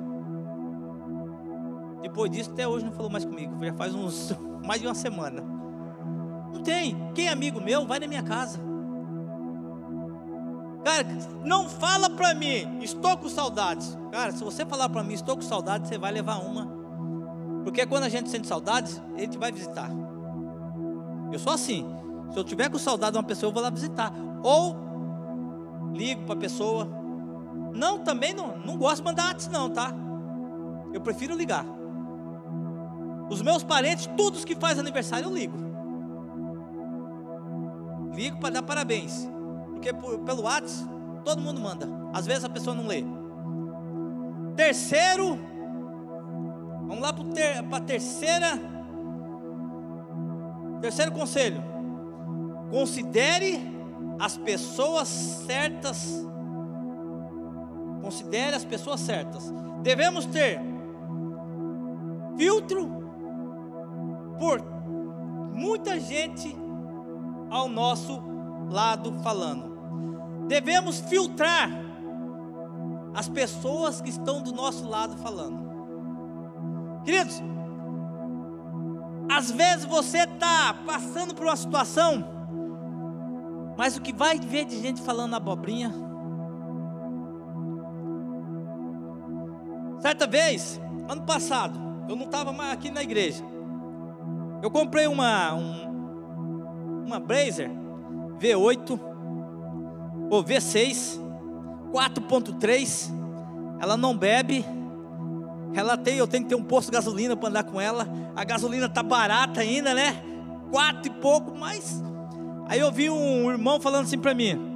[2.02, 3.64] Depois disso, até hoje não falou mais comigo.
[3.64, 4.34] Já faz uns
[4.66, 5.42] mais de uma semana.
[6.54, 6.96] Não tem.
[7.14, 8.60] Quem é amigo meu, vai na minha casa.
[10.86, 11.04] Cara,
[11.44, 13.98] não fala para mim, estou com saudades.
[14.12, 16.68] Cara, se você falar para mim, estou com saudades, você vai levar uma.
[17.64, 19.90] Porque quando a gente sente saudades, ele te vai visitar.
[21.32, 21.84] Eu sou assim.
[22.32, 24.14] Se eu tiver com saudade de uma pessoa, eu vou lá visitar.
[24.44, 24.76] Ou
[25.92, 26.88] ligo para a pessoa.
[27.74, 29.92] Não, também não, não gosto de mandar antes não, tá?
[30.94, 31.66] Eu prefiro ligar.
[33.28, 35.58] Os meus parentes, todos que fazem aniversário, eu ligo.
[38.14, 39.28] Ligo para dar parabéns.
[39.86, 40.90] Porque pelo WhatsApp,
[41.24, 41.88] todo mundo manda.
[42.12, 43.04] Às vezes a pessoa não lê.
[44.56, 45.38] Terceiro,
[46.88, 48.60] vamos lá para a terceira.
[50.82, 51.64] Terceiro conselho:
[52.72, 53.62] considere
[54.20, 56.26] as pessoas certas.
[58.02, 59.54] Considere as pessoas certas.
[59.84, 60.60] Devemos ter
[62.38, 62.90] filtro
[64.40, 64.64] por
[65.54, 66.56] muita gente
[67.50, 68.22] ao nosso
[68.70, 69.75] lado falando.
[70.48, 71.70] Devemos filtrar
[73.14, 75.66] as pessoas que estão do nosso lado falando.
[77.04, 77.42] Queridos,
[79.32, 82.24] às vezes você está passando por uma situação,
[83.78, 85.94] mas o que vai ver de gente falando abobrinha?
[90.00, 90.80] Certa vez,
[91.10, 93.44] ano passado, eu não estava mais aqui na igreja.
[94.62, 97.72] Eu comprei uma um, uma Blazer
[98.40, 99.15] V8
[100.30, 101.26] ou V6
[101.96, 103.10] 4.3.
[103.80, 104.66] Ela não bebe.
[105.74, 108.08] Ela tem, eu tenho que ter um posto de gasolina para andar com ela.
[108.36, 110.22] A gasolina tá barata ainda, né?
[110.72, 112.04] Quatro e pouco, mas
[112.68, 114.74] aí eu vi um irmão falando assim para mim.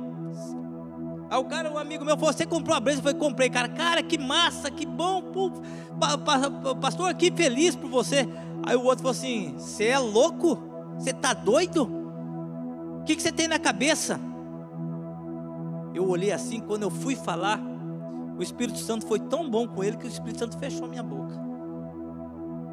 [1.29, 2.99] Aí o cara, um amigo meu, falou: Você comprou a Blazer?
[2.99, 3.67] Eu falei: Comprei, cara.
[3.67, 5.21] Cara, que massa, que bom.
[5.21, 5.51] Pô,
[6.75, 8.27] pastor, que feliz por você.
[8.65, 10.57] Aí o outro falou assim: Você é louco?
[10.97, 11.83] Você tá doido?
[12.99, 14.19] O que, que você tem na cabeça?
[15.93, 17.59] Eu olhei assim, quando eu fui falar,
[18.37, 21.35] o Espírito Santo foi tão bom com ele que o Espírito Santo fechou minha boca.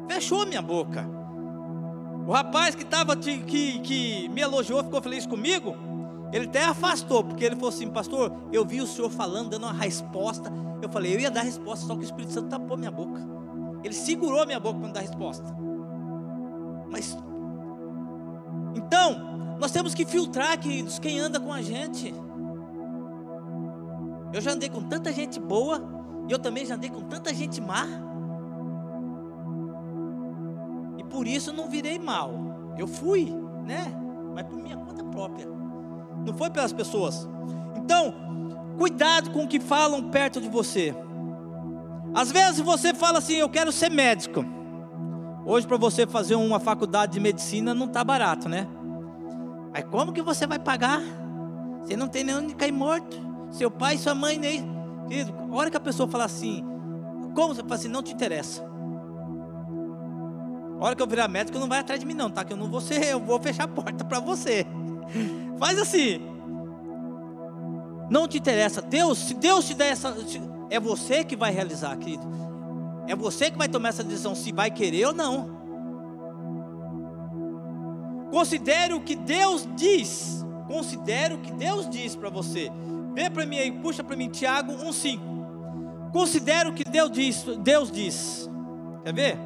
[0.07, 1.05] Fechou minha boca.
[2.27, 5.75] O rapaz que, tava, que, que me elogiou, ficou feliz comigo,
[6.31, 9.73] ele até afastou, porque ele falou assim, pastor, eu vi o senhor falando, dando uma
[9.73, 10.51] resposta.
[10.81, 13.21] Eu falei, eu ia dar resposta, só que o Espírito Santo tapou minha boca.
[13.83, 15.55] Ele segurou minha boca quando dá resposta.
[16.89, 17.17] Mas,
[18.75, 22.13] então, nós temos que filtrar, queridos, quem anda com a gente.
[24.33, 25.81] Eu já andei com tanta gente boa,
[26.27, 27.85] e eu também já andei com tanta gente má.
[30.97, 32.73] E por isso não virei mal.
[32.77, 33.33] Eu fui,
[33.65, 33.93] né?
[34.33, 35.57] Mas por minha conta própria
[36.27, 37.27] não foi pelas pessoas.
[37.77, 38.13] Então,
[38.77, 40.93] cuidado com o que falam perto de você.
[42.13, 44.45] Às vezes você fala assim: Eu quero ser médico.
[45.45, 48.67] Hoje, para você fazer uma faculdade de medicina, não está barato, né?
[49.71, 51.01] Mas como que você vai pagar?
[51.81, 53.26] Você não tem nem onde cair morto.
[53.57, 54.69] Seu pai sua mãe nem.
[55.07, 56.63] Querido, a hora que a pessoa fala assim,
[57.33, 58.63] como você fala assim, não te interessa.
[60.79, 62.43] A hora que eu virar médico, não vai atrás de mim, não, tá?
[62.45, 64.65] Que eu não vou ser, eu vou fechar a porta para você.
[65.57, 66.21] Faz assim.
[68.11, 68.79] Não te interessa.
[68.79, 70.15] Deus, se Deus te der essa.
[70.69, 72.27] É você que vai realizar, querido.
[73.07, 75.57] É você que vai tomar essa decisão se vai querer ou não.
[78.29, 80.45] Considere o que Deus diz.
[80.67, 82.69] Considere o que Deus diz para você.
[83.17, 85.19] Vê para mim aí, puxa para mim Tiago 1:5.
[86.13, 88.47] Considere o que Deus diz, Deus diz.
[89.03, 89.39] Quer ver?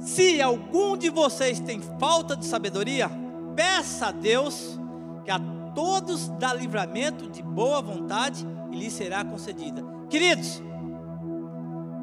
[0.00, 3.08] Se algum de vocês tem falta de sabedoria,
[3.54, 4.76] peça a Deus
[5.24, 5.38] que a
[5.76, 9.80] todos dá livramento de boa vontade e lhe será concedida.
[10.10, 10.60] Queridos,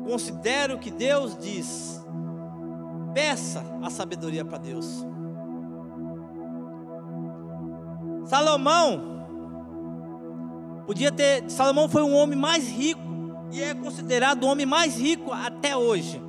[0.06, 2.02] considere o que Deus diz.
[3.14, 5.06] Peça a sabedoria para Deus.
[8.26, 9.16] Salomão
[10.86, 13.02] podia ter, Salomão foi um homem mais rico
[13.52, 16.22] e é considerado o homem mais rico até hoje.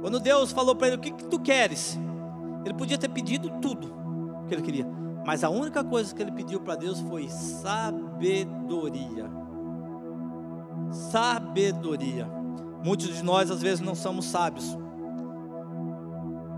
[0.00, 1.98] Quando Deus falou para ele: O que, que tu queres?
[2.64, 3.92] Ele podia ter pedido tudo
[4.46, 4.86] que ele queria,
[5.24, 9.30] mas a única coisa que ele pediu para Deus foi sabedoria.
[10.90, 12.26] Sabedoria.
[12.84, 14.76] Muitos de nós às vezes não somos sábios,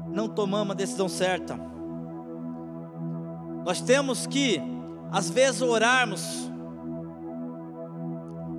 [0.08, 1.73] não tomamos a decisão certa.
[3.64, 4.60] Nós temos que,
[5.10, 6.50] às vezes, orarmos.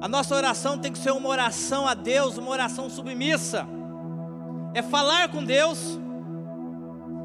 [0.02, 3.68] A nossa oração tem que ser uma oração a Deus, uma oração submissa
[4.76, 5.98] é falar com Deus,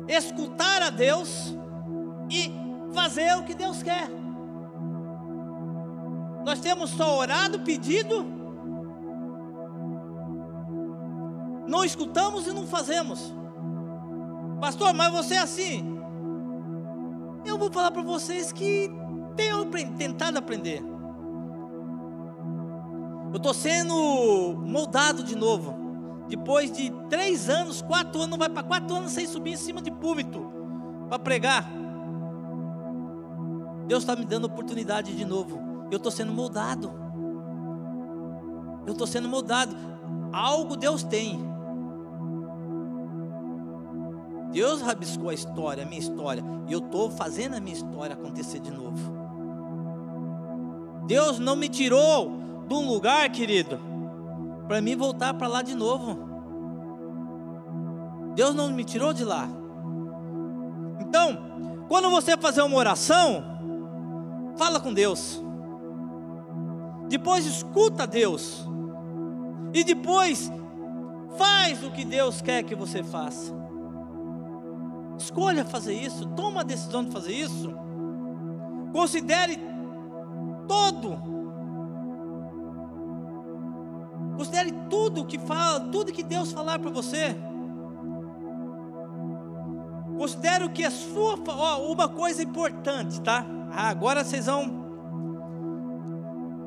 [0.06, 1.52] escutar a Deus
[2.30, 2.54] e
[2.94, 4.08] fazer o que Deus quer.
[6.44, 8.24] Nós temos só orado, pedido,
[11.66, 13.34] não escutamos e não fazemos.
[14.60, 15.99] Pastor, mas você é assim.
[17.44, 18.90] Eu vou falar para vocês que
[19.36, 19.64] tenho
[19.96, 20.82] tentado aprender.
[23.32, 23.94] Eu estou sendo
[24.66, 25.78] moldado de novo.
[26.28, 29.90] Depois de três anos, quatro anos, vai para quatro anos sem subir em cima de
[29.90, 30.52] púlpito
[31.08, 31.68] para pregar.
[33.86, 35.60] Deus está me dando oportunidade de novo.
[35.90, 36.92] Eu estou sendo moldado.
[38.86, 39.76] Eu estou sendo moldado.
[40.32, 41.49] Algo Deus tem.
[44.52, 46.42] Deus rabiscou a história, a minha história.
[46.66, 49.20] E eu estou fazendo a minha história acontecer de novo.
[51.06, 53.78] Deus não me tirou de um lugar, querido,
[54.68, 56.28] para mim voltar para lá de novo.
[58.34, 59.48] Deus não me tirou de lá.
[61.00, 61.36] Então,
[61.88, 63.42] quando você fazer uma oração,
[64.56, 65.42] fala com Deus.
[67.08, 68.64] Depois escuta Deus.
[69.74, 70.50] E depois
[71.36, 73.59] faz o que Deus quer que você faça.
[75.20, 77.72] Escolha fazer isso, toma a decisão de fazer isso.
[78.92, 79.60] Considere
[80.66, 81.30] todo
[84.40, 87.36] Considere tudo que fala, tudo que Deus falar para você.
[90.16, 93.44] Considere o que é sua, ó, uma coisa importante, tá?
[93.70, 94.80] Ah, agora vocês vão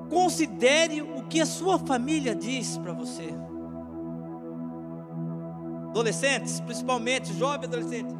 [0.07, 3.33] considere o que a sua família diz para você.
[5.89, 8.15] Adolescentes, principalmente jovens adolescentes,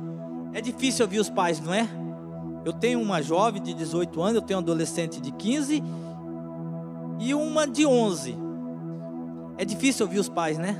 [0.54, 1.88] é difícil ouvir os pais, não é?
[2.64, 5.84] Eu tenho uma jovem de 18 anos, eu tenho um adolescente de 15
[7.20, 8.38] e uma de 11.
[9.58, 10.76] É difícil ouvir os pais, né?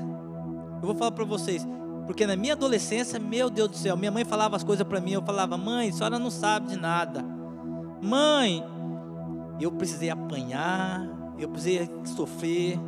[0.82, 1.66] Eu vou falar para vocês,
[2.06, 5.12] porque na minha adolescência, meu Deus do céu, minha mãe falava as coisas para mim,
[5.12, 7.24] eu falava: "Mãe, a senhora não sabe de nada".
[8.02, 8.64] Mãe,
[9.60, 11.08] eu precisei apanhar,
[11.38, 12.80] eu precisei sofrer.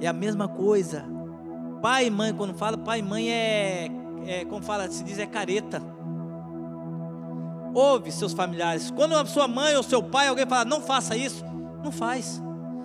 [0.00, 1.04] É a mesma coisa.
[1.82, 3.90] Pai e mãe, quando fala pai e mãe é,
[4.26, 5.82] é como fala, se diz é careta.
[7.74, 8.90] Ouve seus familiares.
[8.90, 11.44] Quando a sua mãe ou seu pai, alguém fala, não faça isso,
[11.82, 12.40] não faz.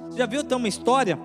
[0.09, 1.19] Você já viu, tem uma história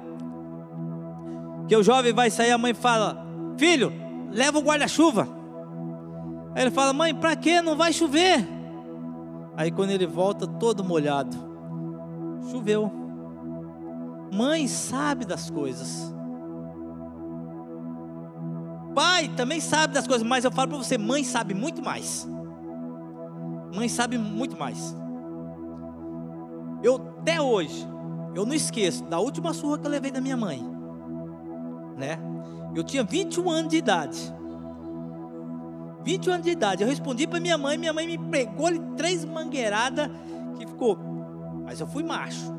[1.66, 3.24] Que o jovem vai sair, a mãe fala:
[3.56, 3.92] Filho,
[4.30, 5.26] leva o guarda-chuva.
[6.54, 7.60] Aí ele fala: Mãe, para que?
[7.62, 8.46] Não vai chover.
[9.56, 11.36] Aí quando ele volta todo molhado,
[12.50, 12.92] choveu.
[14.32, 16.13] Mãe sabe das coisas.
[18.94, 22.28] Pai também sabe das coisas, mas eu falo para você: mãe sabe muito mais.
[23.74, 24.94] Mãe sabe muito mais.
[26.82, 27.86] Eu até hoje,
[28.34, 30.62] eu não esqueço da última surra que eu levei da minha mãe,
[31.96, 32.18] né?
[32.74, 34.34] Eu tinha 21 anos de idade.
[36.04, 36.82] 21 anos de idade.
[36.82, 40.10] Eu respondi para minha mãe, minha mãe me pegou ali três mangueiradas
[40.58, 40.98] que ficou.
[41.64, 42.52] Mas eu fui macho.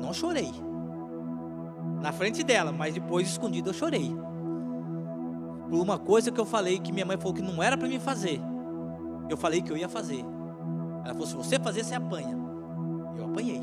[0.00, 0.52] Não chorei.
[2.00, 4.14] Na frente dela, mas depois escondido eu chorei.
[5.70, 8.00] Por uma coisa que eu falei que minha mãe falou que não era para mim
[8.00, 8.40] fazer.
[9.28, 10.24] Eu falei que eu ia fazer.
[11.04, 12.36] Ela falou: se você fazer, você apanha.
[13.16, 13.62] Eu apanhei.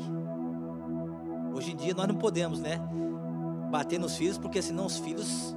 [1.54, 2.80] Hoje em dia nós não podemos, né?
[3.70, 5.54] Bater nos filhos, porque senão os filhos,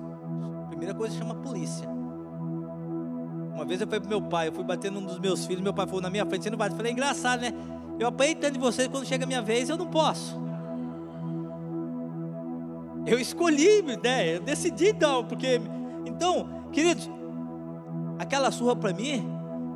[0.66, 1.88] a primeira coisa chama polícia.
[3.54, 5.74] Uma vez eu fui pro meu pai, eu fui bater num dos meus filhos, meu
[5.74, 6.72] pai falou na minha frente, você não bate.
[6.72, 7.54] Eu falei, engraçado, né?
[7.98, 10.36] Eu apanhei tanto de vocês, quando chega a minha vez, eu não posso.
[13.06, 14.36] Eu escolhi, né?
[14.36, 15.62] Eu decidi então, porque.
[16.06, 17.10] Então, queridos,
[18.18, 19.24] aquela surra para mim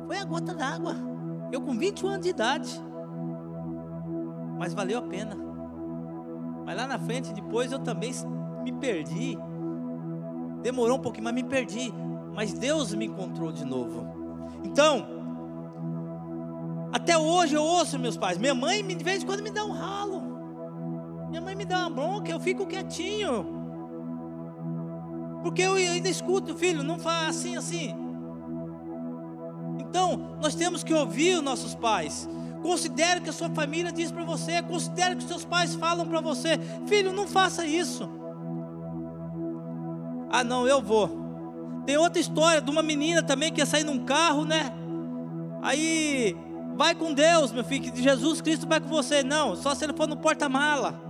[0.06, 0.94] foi a gota d'água.
[1.52, 2.84] Eu com 21 anos de idade.
[4.58, 5.36] Mas valeu a pena.
[6.64, 8.12] Mas lá na frente, depois eu também
[8.64, 9.38] me perdi.
[10.62, 11.92] Demorou um pouquinho, mas me perdi.
[12.34, 14.06] Mas Deus me encontrou de novo.
[14.64, 15.06] Então,
[16.92, 18.38] até hoje eu ouço meus pais.
[18.38, 20.22] Minha mãe, de vez em quando, me dá um ralo.
[21.28, 23.55] Minha mãe me dá uma bronca, eu fico quietinho.
[25.42, 27.94] Porque eu ainda escuto, filho, não faz assim, assim.
[29.78, 32.28] Então, nós temos que ouvir os nossos pais.
[32.62, 36.20] Considere que a sua família diz para você, considere que os seus pais falam para
[36.20, 38.08] você: "Filho, não faça isso".
[40.30, 41.24] Ah, não, eu vou.
[41.86, 44.72] Tem outra história de uma menina também que ia sair num carro, né?
[45.62, 46.36] Aí,
[46.76, 49.22] vai com Deus, meu filho, que Jesus Cristo vai com você.
[49.22, 51.00] Não, só se ele for no porta-mala.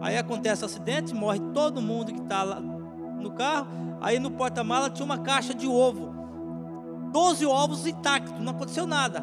[0.00, 2.71] Aí acontece o acidente, morre todo mundo que está lá
[3.22, 3.68] no carro.
[4.00, 6.12] Aí no porta-mala tinha uma caixa de ovo.
[7.12, 9.22] Doze ovos intactos, não aconteceu nada.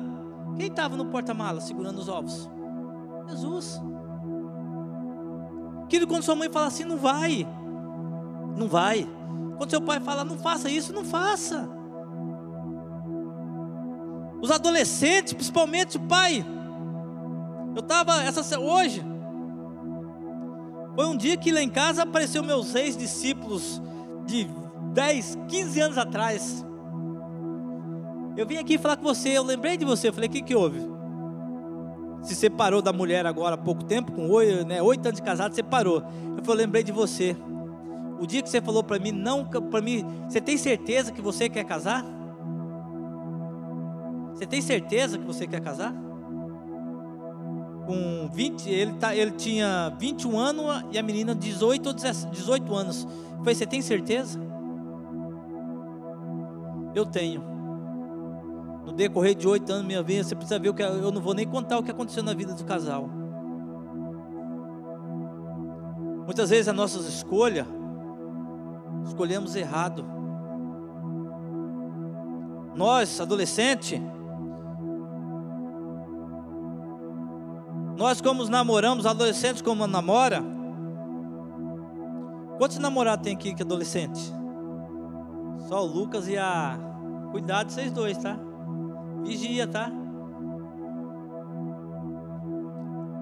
[0.55, 2.49] Quem estava no porta-mala segurando os ovos?
[3.27, 3.81] Jesus.
[5.87, 7.47] Querido, quando sua mãe fala assim, não vai.
[8.55, 9.07] Não vai.
[9.57, 11.67] Quando seu pai fala, não faça isso, não faça.
[14.41, 16.45] Os adolescentes, principalmente o pai.
[17.75, 19.03] Eu estava essa hoje.
[20.95, 23.81] Foi um dia que lá em casa apareceu meus seis discípulos
[24.29, 24.47] de
[24.93, 26.65] 10, 15 anos atrás.
[28.37, 30.09] Eu vim aqui falar com você, eu lembrei de você.
[30.09, 30.79] Eu falei, o que, que houve?
[32.21, 35.53] Se separou da mulher agora há pouco tempo, com oito, né, oito anos de casado,
[35.53, 36.03] separou.
[36.37, 37.35] Eu falei, eu lembrei de você.
[38.19, 41.49] O dia que você falou para mim, não, para mim, você tem certeza que você
[41.49, 42.05] quer casar?
[44.33, 45.93] Você tem certeza que você quer casar?
[47.89, 53.07] Com 20, ele, tá, ele tinha 21 anos e a menina 18 ou 18 anos.
[53.31, 54.39] Eu falei, você tem certeza?
[56.93, 57.41] Eu tenho.
[58.85, 61.33] No decorrer de oito anos minha vida, você precisa ver o que eu não vou
[61.33, 63.09] nem contar o que aconteceu na vida do casal.
[66.27, 67.65] Muitas vezes a nossas escolhas
[69.03, 70.05] escolhemos errado.
[72.75, 73.99] Nós, adolescente,
[77.99, 80.41] nós como namoramos, adolescentes como namora,
[82.57, 84.21] quantos namorados tem aqui que é adolescente?
[85.67, 86.79] Só o Lucas e a.
[87.31, 88.39] Cuidado vocês dois, tá?
[89.25, 89.91] Vigia, tá?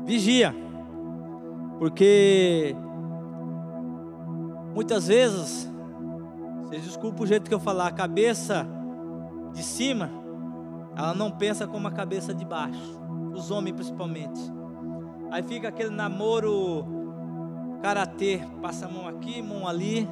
[0.05, 0.55] Vigia.
[1.79, 2.75] Porque
[4.75, 5.67] muitas vezes
[6.65, 8.67] vocês desculpem o jeito que eu falar, a cabeça
[9.53, 10.11] de cima,
[10.95, 13.01] ela não pensa como a cabeça de baixo,
[13.33, 14.56] os homens principalmente.
[15.31, 16.85] Aí fica aquele namoro
[17.81, 20.07] karatê, passa a mão aqui, mão ali,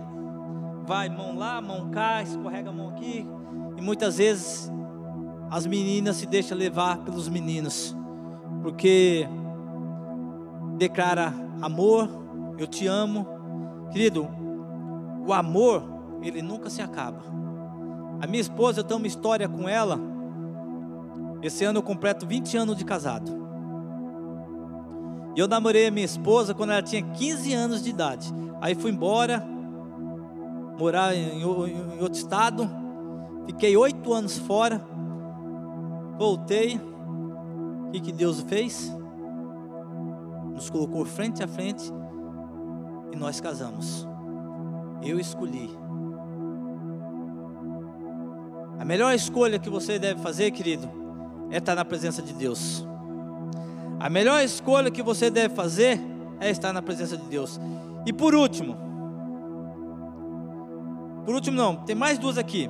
[0.85, 3.27] vai mão lá, mão cá, escorrega a mão aqui,
[3.77, 4.71] e muitas vezes
[5.49, 7.95] as meninas se deixam levar pelos meninos,
[8.61, 9.27] porque
[10.77, 12.09] declara amor,
[12.57, 13.25] eu te amo,
[13.91, 14.27] querido.
[15.25, 15.83] O amor
[16.21, 17.21] ele nunca se acaba.
[18.21, 19.99] A minha esposa, eu tenho uma história com ela.
[21.41, 23.44] Esse ano eu completo 20 anos de casado.
[25.35, 28.33] E eu namorei a minha esposa quando ela tinha 15 anos de idade.
[28.61, 29.45] Aí fui embora,
[30.79, 32.69] morar em, em outro estado.
[33.45, 34.81] Fiquei oito anos fora.
[36.17, 36.79] Voltei.
[37.87, 38.95] O que, que Deus fez?
[40.53, 41.91] Nos colocou frente a frente
[43.11, 44.07] e nós casamos.
[45.03, 45.69] Eu escolhi.
[48.79, 50.89] A melhor escolha que você deve fazer, querido,
[51.49, 52.85] é estar na presença de Deus.
[53.99, 55.99] A melhor escolha que você deve fazer
[56.39, 57.59] é estar na presença de Deus.
[58.05, 58.75] E por último,
[61.25, 62.69] por último não, tem mais duas aqui.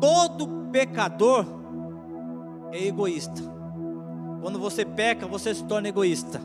[0.00, 1.46] Todo pecador
[2.72, 3.42] é egoísta.
[4.40, 6.40] Quando você peca, você se torna egoísta.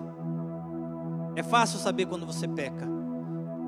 [1.35, 2.87] É fácil saber quando você peca,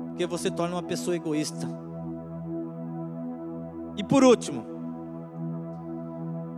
[0.08, 1.66] porque você torna uma pessoa egoísta.
[3.96, 4.64] E por último,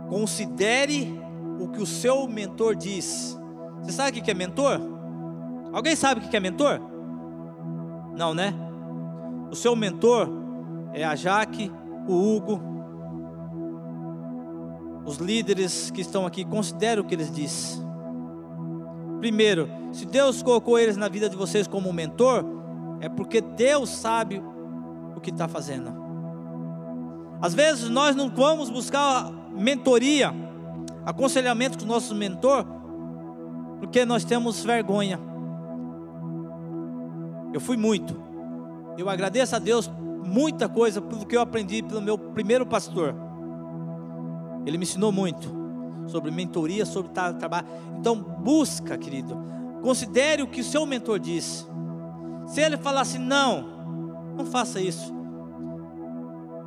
[0.07, 1.19] considere
[1.59, 3.40] o que o seu mentor diz.
[3.81, 4.79] Você sabe o que é mentor?
[5.73, 6.79] Alguém sabe o que é mentor?
[8.17, 8.53] Não, né?
[9.49, 10.29] O seu mentor
[10.93, 11.71] é a Jaque,
[12.07, 12.61] o Hugo,
[15.05, 16.43] os líderes que estão aqui.
[16.45, 17.81] Considere o que eles dizem.
[19.19, 22.43] Primeiro, se Deus colocou eles na vida de vocês como mentor,
[22.99, 24.41] é porque Deus sabe
[25.15, 25.91] o que está fazendo.
[27.41, 30.33] Às vezes nós não vamos buscar mentoria,
[31.05, 32.65] aconselhamento com o nosso mentor,
[33.81, 35.19] porque nós temos vergonha.
[37.51, 38.15] Eu fui muito.
[38.95, 39.89] Eu agradeço a Deus
[40.23, 43.15] muita coisa pelo que eu aprendi pelo meu primeiro pastor.
[44.65, 45.51] Ele me ensinou muito
[46.07, 47.67] sobre mentoria, sobre trabalho.
[47.99, 49.35] Então busca, querido.
[49.81, 51.67] Considere o que o seu mentor diz.
[52.45, 53.65] Se ele falar assim, não,
[54.37, 55.11] não faça isso.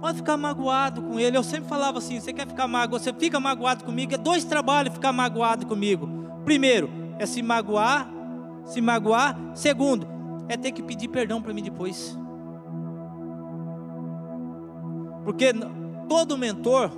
[0.00, 1.36] Pode ficar magoado com ele.
[1.36, 3.04] Eu sempre falava assim: você quer ficar magoado?
[3.04, 4.12] Você fica magoado comigo.
[4.12, 6.08] É dois trabalhos ficar magoado comigo.
[6.44, 8.08] Primeiro, é se magoar,
[8.64, 9.38] se magoar.
[9.54, 10.06] Segundo,
[10.48, 12.18] é ter que pedir perdão para mim depois.
[15.24, 15.52] Porque
[16.08, 16.90] todo mentor,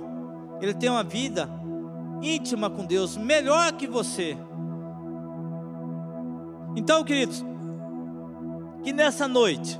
[0.61, 1.49] ele tem uma vida
[2.21, 4.37] íntima com Deus, melhor que você.
[6.75, 7.43] Então, queridos,
[8.83, 9.79] que nessa noite,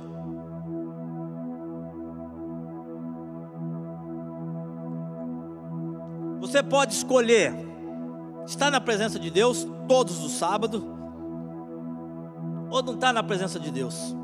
[6.40, 7.67] você pode escolher
[8.48, 10.82] estar na presença de Deus todos os sábados,
[12.70, 14.14] ou não estar na presença de Deus.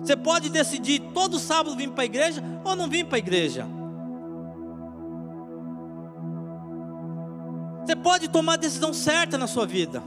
[0.00, 3.66] Você pode decidir todo sábado vir para a igreja ou não vir para a igreja.
[7.84, 10.02] Você pode tomar a decisão certa na sua vida.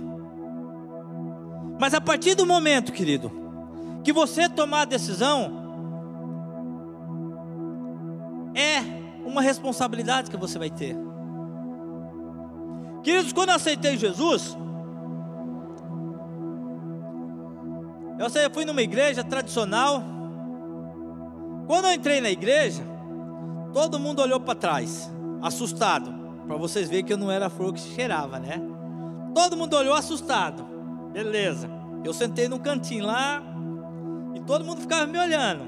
[1.80, 3.32] Mas a partir do momento, querido,
[4.04, 5.60] que você tomar a decisão,
[8.54, 8.80] é
[9.26, 10.96] uma responsabilidade que você vai ter.
[13.04, 14.58] Queridos, quando eu aceitei Jesus,
[18.20, 20.04] Eu fui numa igreja tradicional.
[21.66, 22.84] Quando eu entrei na igreja,
[23.72, 25.10] todo mundo olhou para trás,
[25.42, 26.12] assustado,
[26.46, 28.62] para vocês verem que eu não era flor que cheirava, né?
[29.34, 30.66] Todo mundo olhou assustado.
[31.14, 31.70] Beleza.
[32.04, 33.42] Eu sentei num cantinho lá
[34.36, 35.64] e todo mundo ficava me olhando.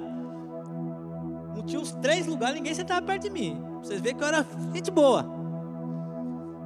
[1.55, 3.61] Não tinha uns três lugares, ninguém sentava perto de mim.
[3.61, 5.40] Pra vocês verem que eu era gente boa.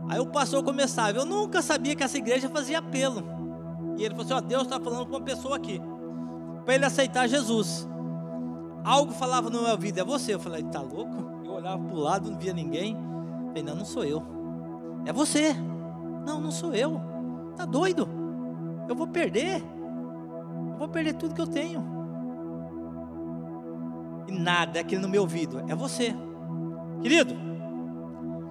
[0.10, 1.18] Aí o pastor começava.
[1.18, 3.24] Eu nunca sabia que essa igreja fazia apelo.
[3.98, 5.82] E ele falou assim: ó, Deus está falando com uma pessoa aqui,
[6.64, 7.88] para ele aceitar Jesus.
[8.84, 10.34] Algo falava no meu ouvido, é você.
[10.34, 11.44] Eu falei: tá louco?
[11.44, 12.96] Eu olhava para o lado, não via ninguém.
[12.96, 14.24] Eu falei: não, não sou eu.
[15.06, 15.54] É você.
[16.26, 17.00] Não, não sou eu.
[17.56, 18.08] Tá doido?
[18.88, 19.62] Eu vou perder.
[20.72, 21.96] Eu vou perder tudo que eu tenho.
[24.28, 26.14] E nada, é aquele no meu ouvido, é você.
[27.02, 27.36] Querido,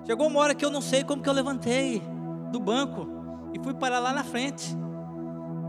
[0.07, 2.03] chegou uma hora que eu não sei como que eu levantei
[2.51, 3.07] do banco
[3.53, 4.77] e fui parar lá na frente.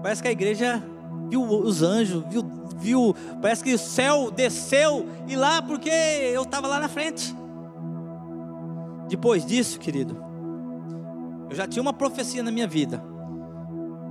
[0.02, 0.84] Parece que a igreja
[1.30, 2.44] viu os anjos, viu,
[2.78, 7.36] viu, parece que o céu desceu e lá porque eu estava lá na frente.
[9.08, 10.18] Depois disso, querido,
[11.50, 13.04] eu já tinha uma profecia na minha vida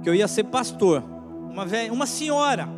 [0.03, 1.03] que eu ia ser pastor.
[1.51, 2.68] Uma velha, uma senhora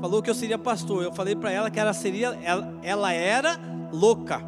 [0.00, 1.02] falou que eu seria pastor.
[1.02, 3.58] Eu falei para ela que ela seria, ela, ela era
[3.92, 4.42] louca,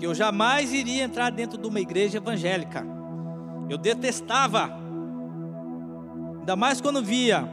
[0.00, 2.84] que eu jamais iria entrar dentro de uma igreja evangélica.
[3.68, 4.80] Eu detestava
[6.50, 7.48] Ainda mais quando via.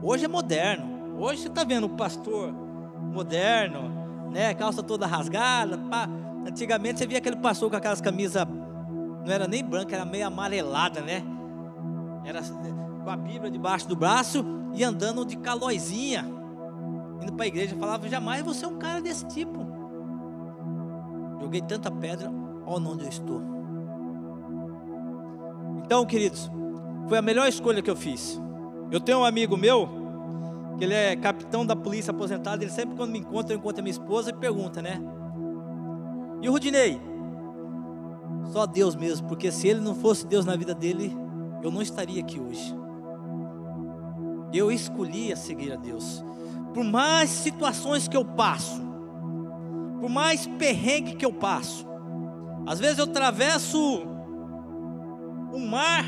[0.00, 1.18] Hoje é moderno.
[1.18, 4.54] Hoje você está vendo o pastor moderno, né?
[4.54, 5.76] Calça toda rasgada.
[5.76, 6.08] Pá.
[6.46, 11.00] Antigamente você via aquele pastor com aquelas camisas, não era nem branca, era meio amarelada,
[11.00, 11.24] né?
[12.24, 16.24] Era com a Bíblia debaixo do braço e andando de calóizinha.
[17.20, 19.66] Indo para a igreja, falava, jamais você é um cara desse tipo.
[21.48, 22.30] Joguei tanta pedra,
[22.66, 23.40] olha onde eu estou.
[25.82, 26.50] Então, queridos,
[27.08, 28.38] foi a melhor escolha que eu fiz.
[28.90, 29.88] Eu tenho um amigo meu,
[30.76, 33.82] que ele é capitão da polícia aposentado, ele sempre quando me encontra, eu encontro a
[33.82, 35.00] minha esposa e pergunta, né?
[36.42, 37.00] E o Rudinei?
[38.52, 41.16] Só Deus mesmo, porque se ele não fosse Deus na vida dele,
[41.62, 42.76] eu não estaria aqui hoje.
[44.52, 46.22] Eu escolhi a seguir a Deus.
[46.74, 48.87] por mais situações que eu passo,
[50.00, 51.86] por mais perrengue que eu passo,
[52.66, 53.78] às vezes eu atravesso
[55.52, 56.04] o mar,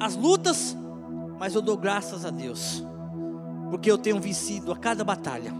[0.00, 0.76] as lutas,
[1.38, 2.84] mas eu dou graças a Deus,
[3.70, 5.52] porque eu tenho vencido a cada batalha.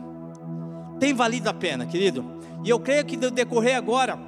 [0.98, 2.24] Tem valido a pena, querido.
[2.62, 4.18] E eu creio que no decorrer agora,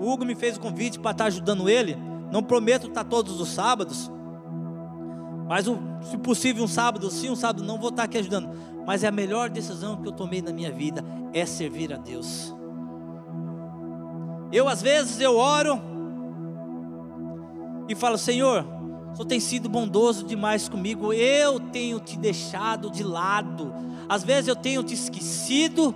[0.00, 1.96] o Hugo me fez o convite para estar ajudando ele.
[2.30, 4.10] Não prometo estar todos os sábados,
[5.52, 5.66] mas
[6.08, 8.56] se possível um sábado sim, um sábado não vou estar aqui ajudando.
[8.86, 12.56] Mas é a melhor decisão que eu tomei na minha vida é servir a Deus.
[14.50, 15.78] Eu às vezes eu oro
[17.86, 18.64] e falo, Senhor,
[19.12, 21.12] Senhor tem sido bondoso demais comigo.
[21.12, 23.74] Eu tenho te deixado de lado.
[24.08, 25.94] Às vezes eu tenho te esquecido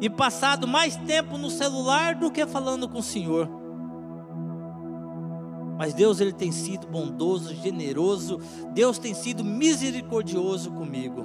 [0.00, 3.59] e passado mais tempo no celular do que falando com o Senhor.
[5.80, 8.38] Mas Deus ele tem sido bondoso, generoso,
[8.74, 11.24] Deus tem sido misericordioso comigo.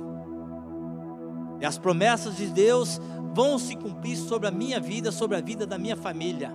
[1.59, 3.01] E as promessas de Deus
[3.33, 6.53] vão se cumprir sobre a minha vida, sobre a vida da minha família.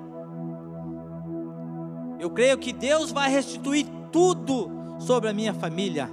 [2.19, 6.11] Eu creio que Deus vai restituir tudo sobre a minha família.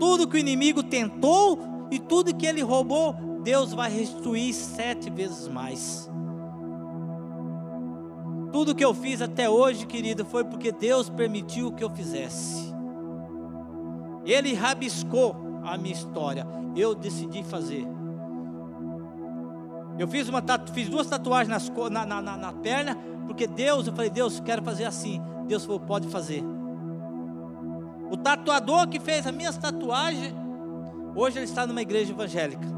[0.00, 1.58] Tudo que o inimigo tentou
[1.90, 6.10] e tudo que ele roubou, Deus vai restituir sete vezes mais.
[8.52, 12.72] Tudo que eu fiz até hoje, querido, foi porque Deus permitiu que eu fizesse.
[14.24, 15.34] Ele rabiscou
[15.64, 16.46] a minha história.
[16.76, 17.86] Eu decidi fazer.
[19.98, 20.42] Eu fiz, uma
[20.72, 22.96] fiz duas tatuagens nas, na, na, na, na perna,
[23.26, 25.20] porque Deus, eu falei, Deus, quero fazer assim.
[25.46, 26.42] Deus falou, pode fazer.
[28.10, 30.34] O tatuador que fez as minhas tatuagens,
[31.14, 32.72] hoje ele está numa igreja evangélica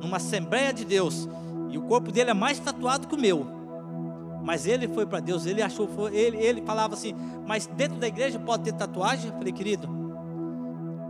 [0.00, 1.28] numa Assembleia de Deus,
[1.68, 3.55] e o corpo dele é mais tatuado que o meu.
[4.46, 7.12] Mas ele foi para Deus, ele achou, ele, ele falava assim,
[7.44, 9.28] mas dentro da igreja pode ter tatuagem?
[9.28, 9.88] Eu falei, querido,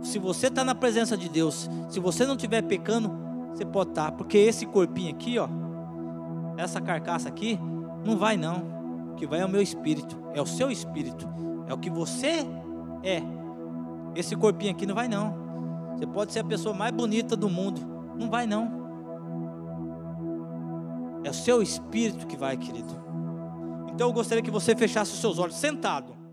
[0.01, 3.15] se você está na presença de Deus, se você não estiver pecando,
[3.53, 5.47] você pode estar, tá, porque esse corpinho aqui, ó,
[6.57, 7.59] essa carcaça aqui,
[8.03, 9.11] não vai não.
[9.11, 11.29] O que vai é o meu espírito, é o seu espírito,
[11.67, 12.43] é o que você
[13.03, 13.21] é.
[14.15, 15.37] Esse corpinho aqui não vai não.
[15.95, 17.81] Você pode ser a pessoa mais bonita do mundo,
[18.17, 18.67] não vai não.
[21.23, 23.05] É o seu espírito que vai, querido.
[23.97, 26.15] Então eu gostaria que você fechasse os seus olhos, sentado.